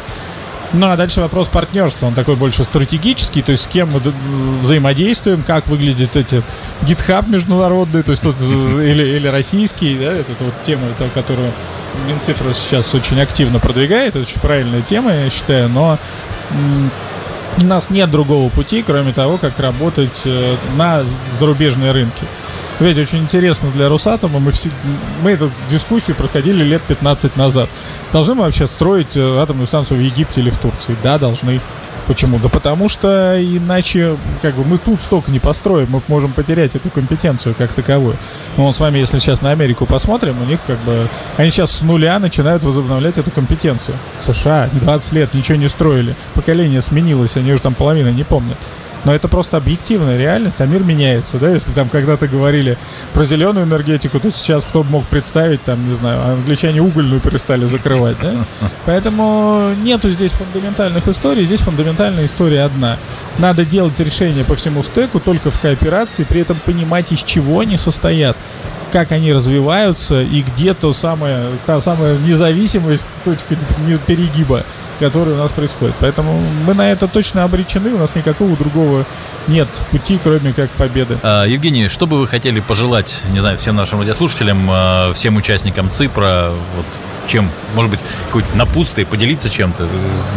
Ну, 0.73 0.89
а 0.89 0.95
дальше 0.95 1.19
вопрос 1.19 1.47
партнерства. 1.47 2.07
Он 2.07 2.13
такой 2.13 2.35
больше 2.35 2.63
стратегический, 2.63 3.41
то 3.41 3.51
есть 3.51 3.65
с 3.65 3.67
кем 3.67 3.89
мы 3.91 4.01
взаимодействуем, 4.61 5.43
как 5.43 5.67
выглядит 5.67 6.15
эти 6.15 6.43
GitHub 6.83 7.29
международный, 7.29 8.03
то 8.03 8.11
есть 8.11 8.23
тот, 8.23 8.35
или, 8.39 9.17
или 9.17 9.27
российский, 9.27 9.97
да, 9.97 10.13
это 10.13 10.31
вот 10.39 10.53
тема, 10.65 10.83
это, 10.87 11.09
которую 11.13 11.51
Минцифра 12.07 12.53
сейчас 12.53 12.93
очень 12.93 13.19
активно 13.19 13.59
продвигает, 13.59 14.15
это 14.15 14.19
очень 14.19 14.39
правильная 14.39 14.81
тема, 14.81 15.13
я 15.13 15.29
считаю, 15.29 15.69
но 15.69 15.97
у 17.61 17.65
нас 17.65 17.89
нет 17.89 18.09
другого 18.09 18.49
пути, 18.49 18.83
кроме 18.85 19.13
того, 19.13 19.37
как 19.37 19.59
работать 19.59 20.21
э, 20.25 20.55
на 20.75 21.03
зарубежные 21.39 21.91
рынки. 21.91 22.23
Ведь 22.79 22.97
очень 22.97 23.19
интересно 23.19 23.69
для 23.71 23.89
Росатома, 23.89 24.39
мы, 24.39 24.51
все, 24.51 24.69
мы 25.21 25.31
эту 25.31 25.51
дискуссию 25.69 26.15
проходили 26.15 26.63
лет 26.63 26.81
15 26.81 27.35
назад. 27.35 27.69
Должны 28.11 28.33
мы 28.33 28.43
вообще 28.43 28.65
строить 28.65 29.15
э, 29.15 29.39
атомную 29.39 29.67
станцию 29.67 29.99
в 29.99 30.01
Египте 30.01 30.41
или 30.41 30.49
в 30.49 30.57
Турции? 30.57 30.95
Да, 31.03 31.19
должны. 31.19 31.61
Почему? 32.07 32.39
Да 32.39 32.49
потому 32.49 32.89
что 32.89 33.37
иначе 33.39 34.17
как 34.41 34.55
бы 34.55 34.63
мы 34.63 34.77
тут 34.77 34.99
столько 34.99 35.31
не 35.31 35.39
построим, 35.39 35.87
мы 35.89 36.01
можем 36.07 36.33
потерять 36.33 36.75
эту 36.75 36.89
компетенцию 36.89 37.55
как 37.57 37.71
таковую. 37.71 38.17
Мы 38.57 38.63
вон 38.63 38.73
с 38.73 38.79
вами, 38.79 38.99
если 38.99 39.19
сейчас 39.19 39.41
на 39.41 39.51
Америку 39.51 39.85
посмотрим, 39.85 40.41
у 40.41 40.45
них 40.45 40.59
как 40.67 40.79
бы... 40.79 41.07
Они 41.37 41.49
сейчас 41.49 41.71
с 41.71 41.81
нуля 41.81 42.19
начинают 42.19 42.63
возобновлять 42.63 43.17
эту 43.17 43.31
компетенцию. 43.31 43.97
США 44.25 44.69
20 44.73 45.11
лет 45.13 45.33
ничего 45.33 45.57
не 45.57 45.69
строили. 45.69 46.15
Поколение 46.33 46.81
сменилось, 46.81 47.35
они 47.35 47.53
уже 47.53 47.61
там 47.61 47.75
половина 47.75 48.09
не 48.09 48.23
помнят. 48.23 48.57
Но 49.03 49.15
это 49.15 49.27
просто 49.27 49.57
объективная 49.57 50.17
реальность, 50.17 50.59
а 50.59 50.65
мир 50.65 50.83
меняется, 50.83 51.37
да, 51.37 51.49
если 51.49 51.71
там 51.71 51.89
когда-то 51.89 52.27
говорили 52.27 52.77
про 53.13 53.25
зеленую 53.25 53.65
энергетику, 53.65 54.19
то 54.19 54.31
сейчас 54.31 54.63
кто 54.63 54.83
бы 54.83 54.91
мог 54.91 55.05
представить, 55.05 55.63
там, 55.63 55.89
не 55.89 55.95
знаю, 55.95 56.33
англичане 56.33 56.81
угольную 56.81 57.19
перестали 57.19 57.65
закрывать, 57.65 58.17
да? 58.21 58.45
Поэтому 58.85 59.73
нету 59.83 60.09
здесь 60.09 60.31
фундаментальных 60.31 61.07
историй, 61.07 61.45
здесь 61.45 61.61
фундаментальная 61.61 62.25
история 62.25 62.63
одна. 62.63 62.97
Надо 63.39 63.65
делать 63.65 63.99
решения 63.99 64.43
по 64.43 64.55
всему 64.55 64.83
стеку 64.83 65.19
только 65.19 65.49
в 65.51 65.59
кооперации, 65.59 66.23
при 66.23 66.41
этом 66.41 66.57
понимать, 66.63 67.11
из 67.11 67.23
чего 67.23 67.61
они 67.61 67.77
состоят 67.77 68.37
как 68.91 69.11
они 69.11 69.33
развиваются 69.33 70.21
и 70.21 70.41
где 70.41 70.73
то 70.73 70.93
самое, 70.93 71.49
та 71.65 71.81
самая 71.81 72.17
независимость, 72.17 73.07
точка 73.23 73.55
перегиба 74.05 74.63
который 75.01 75.33
у 75.33 75.37
нас 75.37 75.49
происходит. 75.49 75.95
Поэтому 75.99 76.39
мы 76.67 76.75
на 76.75 76.91
это 76.91 77.07
точно 77.07 77.43
обречены, 77.43 77.89
у 77.89 77.97
нас 77.97 78.13
никакого 78.13 78.55
другого 78.55 79.03
нет 79.47 79.67
пути, 79.89 80.19
кроме 80.21 80.53
как 80.53 80.69
победы. 80.71 81.17
А, 81.23 81.45
Евгений, 81.45 81.87
что 81.89 82.05
бы 82.05 82.19
вы 82.19 82.27
хотели 82.27 82.59
пожелать, 82.59 83.19
не 83.31 83.39
знаю, 83.39 83.57
всем 83.57 83.75
нашим 83.75 83.99
радиослушателям, 83.99 84.67
а, 84.69 85.11
всем 85.13 85.37
участникам 85.37 85.89
ЦИПРа, 85.89 86.51
вот 86.77 86.85
чем, 87.27 87.49
может 87.75 87.89
быть, 87.89 87.99
какое-то 88.27 88.55
напутствие, 88.55 89.07
поделиться 89.07 89.49
чем-то, 89.49 89.87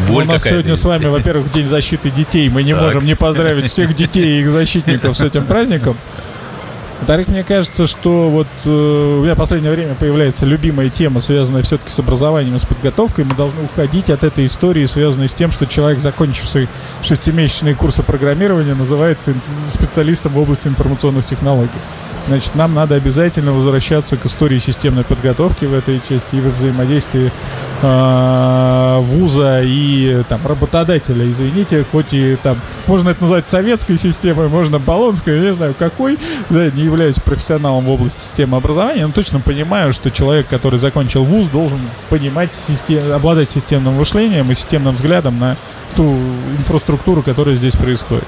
боль 0.08 0.24
ну, 0.24 0.30
У 0.30 0.34
нас 0.34 0.44
сегодня 0.44 0.76
с 0.76 0.84
вами, 0.84 1.06
во-первых, 1.06 1.52
День 1.52 1.68
защиты 1.68 2.10
детей. 2.10 2.48
Мы 2.48 2.62
не 2.62 2.72
так. 2.72 2.82
можем 2.82 3.04
не 3.04 3.14
поздравить 3.14 3.70
всех 3.70 3.94
детей 3.94 4.38
и 4.38 4.40
их 4.40 4.50
защитников 4.50 5.16
с 5.16 5.20
этим 5.20 5.44
праздником. 5.44 5.96
Во-вторых, 7.04 7.28
мне 7.28 7.44
кажется, 7.44 7.86
что 7.86 8.30
вот 8.30 8.46
э, 8.64 9.18
у 9.18 9.22
меня 9.22 9.34
в 9.34 9.36
последнее 9.36 9.70
время 9.70 9.94
появляется 9.94 10.46
любимая 10.46 10.88
тема, 10.88 11.20
связанная 11.20 11.60
все-таки 11.60 11.90
с 11.90 11.98
образованием 11.98 12.56
и 12.56 12.58
с 12.58 12.64
подготовкой. 12.64 13.26
Мы 13.26 13.34
должны 13.34 13.62
уходить 13.62 14.08
от 14.08 14.24
этой 14.24 14.46
истории, 14.46 14.86
связанной 14.86 15.28
с 15.28 15.34
тем, 15.34 15.52
что 15.52 15.66
человек, 15.66 16.00
закончивший 16.00 16.66
шестимесячные 17.02 17.74
курсы 17.74 18.02
программирования, 18.02 18.74
называется 18.74 19.34
специалистом 19.68 20.32
в 20.32 20.38
области 20.38 20.66
информационных 20.66 21.26
технологий. 21.26 21.68
Значит, 22.26 22.54
нам 22.54 22.72
надо 22.72 22.94
обязательно 22.94 23.52
возвращаться 23.52 24.16
к 24.16 24.24
истории 24.24 24.58
системной 24.58 25.04
подготовки 25.04 25.66
в 25.66 25.74
этой 25.74 25.98
части 25.98 26.24
и 26.32 26.40
во 26.40 26.50
взаимодействии 26.50 27.30
э, 27.82 28.98
вуза 29.00 29.60
и 29.62 30.22
там 30.28 30.40
работодателя. 30.46 31.30
Извините, 31.30 31.84
хоть 31.92 32.12
и 32.14 32.36
там 32.42 32.58
можно 32.86 33.10
это 33.10 33.22
назвать 33.22 33.44
советской 33.50 33.98
системой, 33.98 34.48
можно 34.48 34.78
баллонской, 34.78 35.38
не 35.38 35.54
знаю 35.54 35.74
какой, 35.78 36.18
да, 36.48 36.70
не 36.70 36.84
являюсь 36.84 37.16
профессионалом 37.16 37.84
в 37.84 37.90
области 37.90 38.18
системы 38.20 38.56
образования, 38.56 39.06
но 39.06 39.12
точно 39.12 39.40
понимаю, 39.40 39.92
что 39.92 40.10
человек, 40.10 40.46
который 40.48 40.78
закончил 40.78 41.24
вуз, 41.24 41.48
должен 41.48 41.78
понимать, 42.08 42.50
систем, 42.66 43.12
обладать 43.12 43.50
системным 43.50 43.94
мышлением 43.94 44.50
и 44.50 44.54
системным 44.54 44.94
взглядом 44.94 45.38
на 45.38 45.58
ту 45.94 46.16
инфраструктуру, 46.58 47.22
которая 47.22 47.56
здесь 47.56 47.74
происходит. 47.74 48.24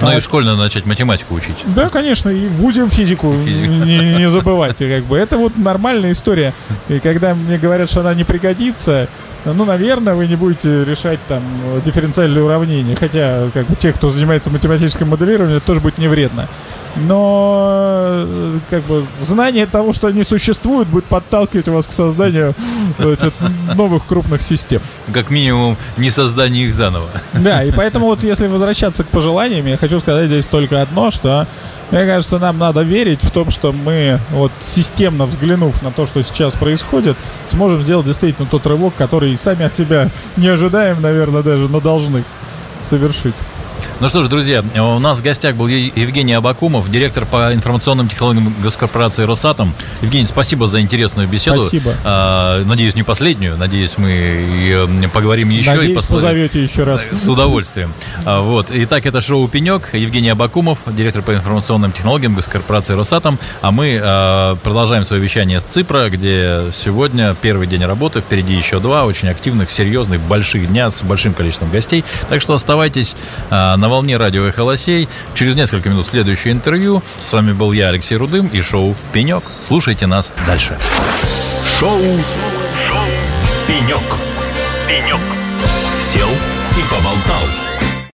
Ну 0.00 0.16
и 0.16 0.20
в 0.20 0.22
школе 0.22 0.46
надо 0.46 0.58
начать 0.62 0.86
математику 0.86 1.34
учить. 1.34 1.56
Да, 1.66 1.88
конечно, 1.88 2.28
и 2.28 2.46
в 2.46 2.54
ВУЗе 2.54 2.88
физику, 2.88 3.34
физику. 3.44 3.72
Не, 3.72 4.14
не 4.16 4.30
забывайте, 4.30 4.88
как 4.88 5.04
бы. 5.04 5.16
Это 5.16 5.36
вот 5.36 5.56
нормальная 5.56 6.12
история. 6.12 6.54
И 6.88 7.00
когда 7.00 7.34
мне 7.34 7.58
говорят, 7.58 7.90
что 7.90 8.00
она 8.00 8.14
не 8.14 8.24
пригодится, 8.24 9.08
ну, 9.44 9.64
наверное, 9.64 10.14
вы 10.14 10.26
не 10.26 10.36
будете 10.36 10.84
решать 10.84 11.18
там 11.28 11.42
дифференциальные 11.84 12.42
уравнения. 12.44 12.96
Хотя, 12.96 13.48
как 13.54 13.66
бы, 13.66 13.76
те, 13.76 13.92
кто 13.92 14.10
занимается 14.10 14.50
математическим 14.50 15.08
моделированием, 15.08 15.58
это 15.58 15.66
тоже 15.66 15.80
будет 15.80 15.98
не 15.98 16.08
вредно 16.08 16.48
но 16.96 18.26
как 18.70 18.82
бы 18.84 19.04
знание 19.22 19.66
того, 19.66 19.92
что 19.92 20.08
они 20.08 20.24
существуют, 20.24 20.88
будет 20.88 21.04
подталкивать 21.04 21.68
вас 21.68 21.86
к 21.86 21.92
созданию 21.92 22.54
значит, 22.98 23.34
новых 23.74 24.06
крупных 24.06 24.42
систем. 24.42 24.80
Как 25.12 25.30
минимум, 25.30 25.76
не 25.96 26.10
создание 26.10 26.66
их 26.66 26.74
заново. 26.74 27.08
Да, 27.34 27.62
и 27.62 27.70
поэтому 27.72 28.06
вот 28.06 28.22
если 28.22 28.46
возвращаться 28.46 29.04
к 29.04 29.08
пожеланиям, 29.08 29.66
я 29.66 29.76
хочу 29.76 30.00
сказать 30.00 30.28
здесь 30.28 30.46
только 30.46 30.82
одно, 30.82 31.10
что 31.10 31.46
мне 31.90 32.04
кажется, 32.04 32.38
нам 32.38 32.58
надо 32.58 32.82
верить 32.82 33.22
в 33.22 33.30
том, 33.30 33.50
что 33.50 33.72
мы, 33.72 34.20
вот 34.30 34.52
системно 34.62 35.24
взглянув 35.24 35.82
на 35.82 35.90
то, 35.90 36.06
что 36.06 36.22
сейчас 36.22 36.52
происходит, 36.52 37.16
сможем 37.50 37.82
сделать 37.82 38.06
действительно 38.06 38.46
тот 38.46 38.66
рывок, 38.66 38.94
который 38.96 39.38
сами 39.38 39.64
от 39.64 39.74
себя 39.74 40.08
не 40.36 40.48
ожидаем, 40.48 41.00
наверное, 41.00 41.42
даже, 41.42 41.68
но 41.68 41.80
должны 41.80 42.24
совершить. 42.88 43.34
Ну 44.00 44.08
что 44.08 44.22
ж, 44.22 44.28
друзья, 44.28 44.62
у 44.76 44.98
нас 45.00 45.18
в 45.18 45.22
гостях 45.22 45.56
был 45.56 45.66
Евгений 45.66 46.32
Абакумов, 46.32 46.90
директор 46.90 47.26
по 47.26 47.52
информационным 47.52 48.08
технологиям 48.08 48.54
госкорпорации 48.62 49.24
«Росатом». 49.24 49.74
Евгений, 50.02 50.26
спасибо 50.26 50.66
за 50.66 50.80
интересную 50.80 51.26
беседу. 51.26 51.60
Спасибо. 51.62 51.94
А, 52.04 52.64
надеюсь, 52.64 52.94
не 52.94 53.02
последнюю. 53.02 53.56
Надеюсь, 53.56 53.98
мы 53.98 55.08
поговорим 55.12 55.48
еще 55.50 55.70
Надеюсь, 55.70 55.92
и 55.92 55.94
посмотрим. 55.94 56.28
позовете 56.28 56.62
еще 56.62 56.84
раз. 56.84 57.02
С 57.12 57.28
удовольствием. 57.28 57.92
А, 58.24 58.40
вот. 58.40 58.68
Итак, 58.70 59.04
это 59.04 59.20
шоу 59.20 59.48
«Пенек». 59.48 59.92
Евгений 59.92 60.30
Абакумов, 60.30 60.78
директор 60.86 61.22
по 61.22 61.34
информационным 61.34 61.92
технологиям 61.92 62.34
госкорпорации 62.34 62.94
«Росатом». 62.94 63.38
А 63.62 63.72
мы 63.72 64.00
а, 64.00 64.56
продолжаем 64.56 65.04
свое 65.04 65.20
вещание 65.20 65.60
с 65.60 65.64
Ципра, 65.64 66.08
где 66.08 66.66
сегодня 66.72 67.34
первый 67.40 67.66
день 67.66 67.84
работы, 67.84 68.20
впереди 68.20 68.54
еще 68.54 68.78
два 68.78 69.04
очень 69.04 69.28
активных, 69.28 69.70
серьезных, 69.70 70.20
больших 70.20 70.68
дня 70.68 70.90
с 70.90 71.02
большим 71.02 71.34
количеством 71.34 71.70
гостей. 71.70 72.04
Так 72.28 72.40
что 72.40 72.54
оставайтесь 72.54 73.16
а, 73.50 73.67
на 73.76 73.88
волне 73.88 74.16
радио 74.16 74.44
«Эхо 74.44 74.64
Лосей». 74.64 75.08
Через 75.34 75.54
несколько 75.54 75.90
минут 75.90 76.06
следующее 76.06 76.52
интервью. 76.52 77.02
С 77.24 77.32
вами 77.32 77.52
был 77.52 77.72
я, 77.72 77.88
Алексей 77.88 78.16
Рудым, 78.16 78.48
и 78.48 78.60
шоу 78.60 78.94
«Пенек». 79.12 79.44
Слушайте 79.60 80.06
нас 80.06 80.32
дальше. 80.46 80.78
Шоу, 81.78 82.00
шоу 82.00 83.06
«Пенек». 83.66 84.02
«Пенек». 84.86 85.20
Сел 85.98 86.28
и 86.28 86.82
поболтал. 86.90 87.67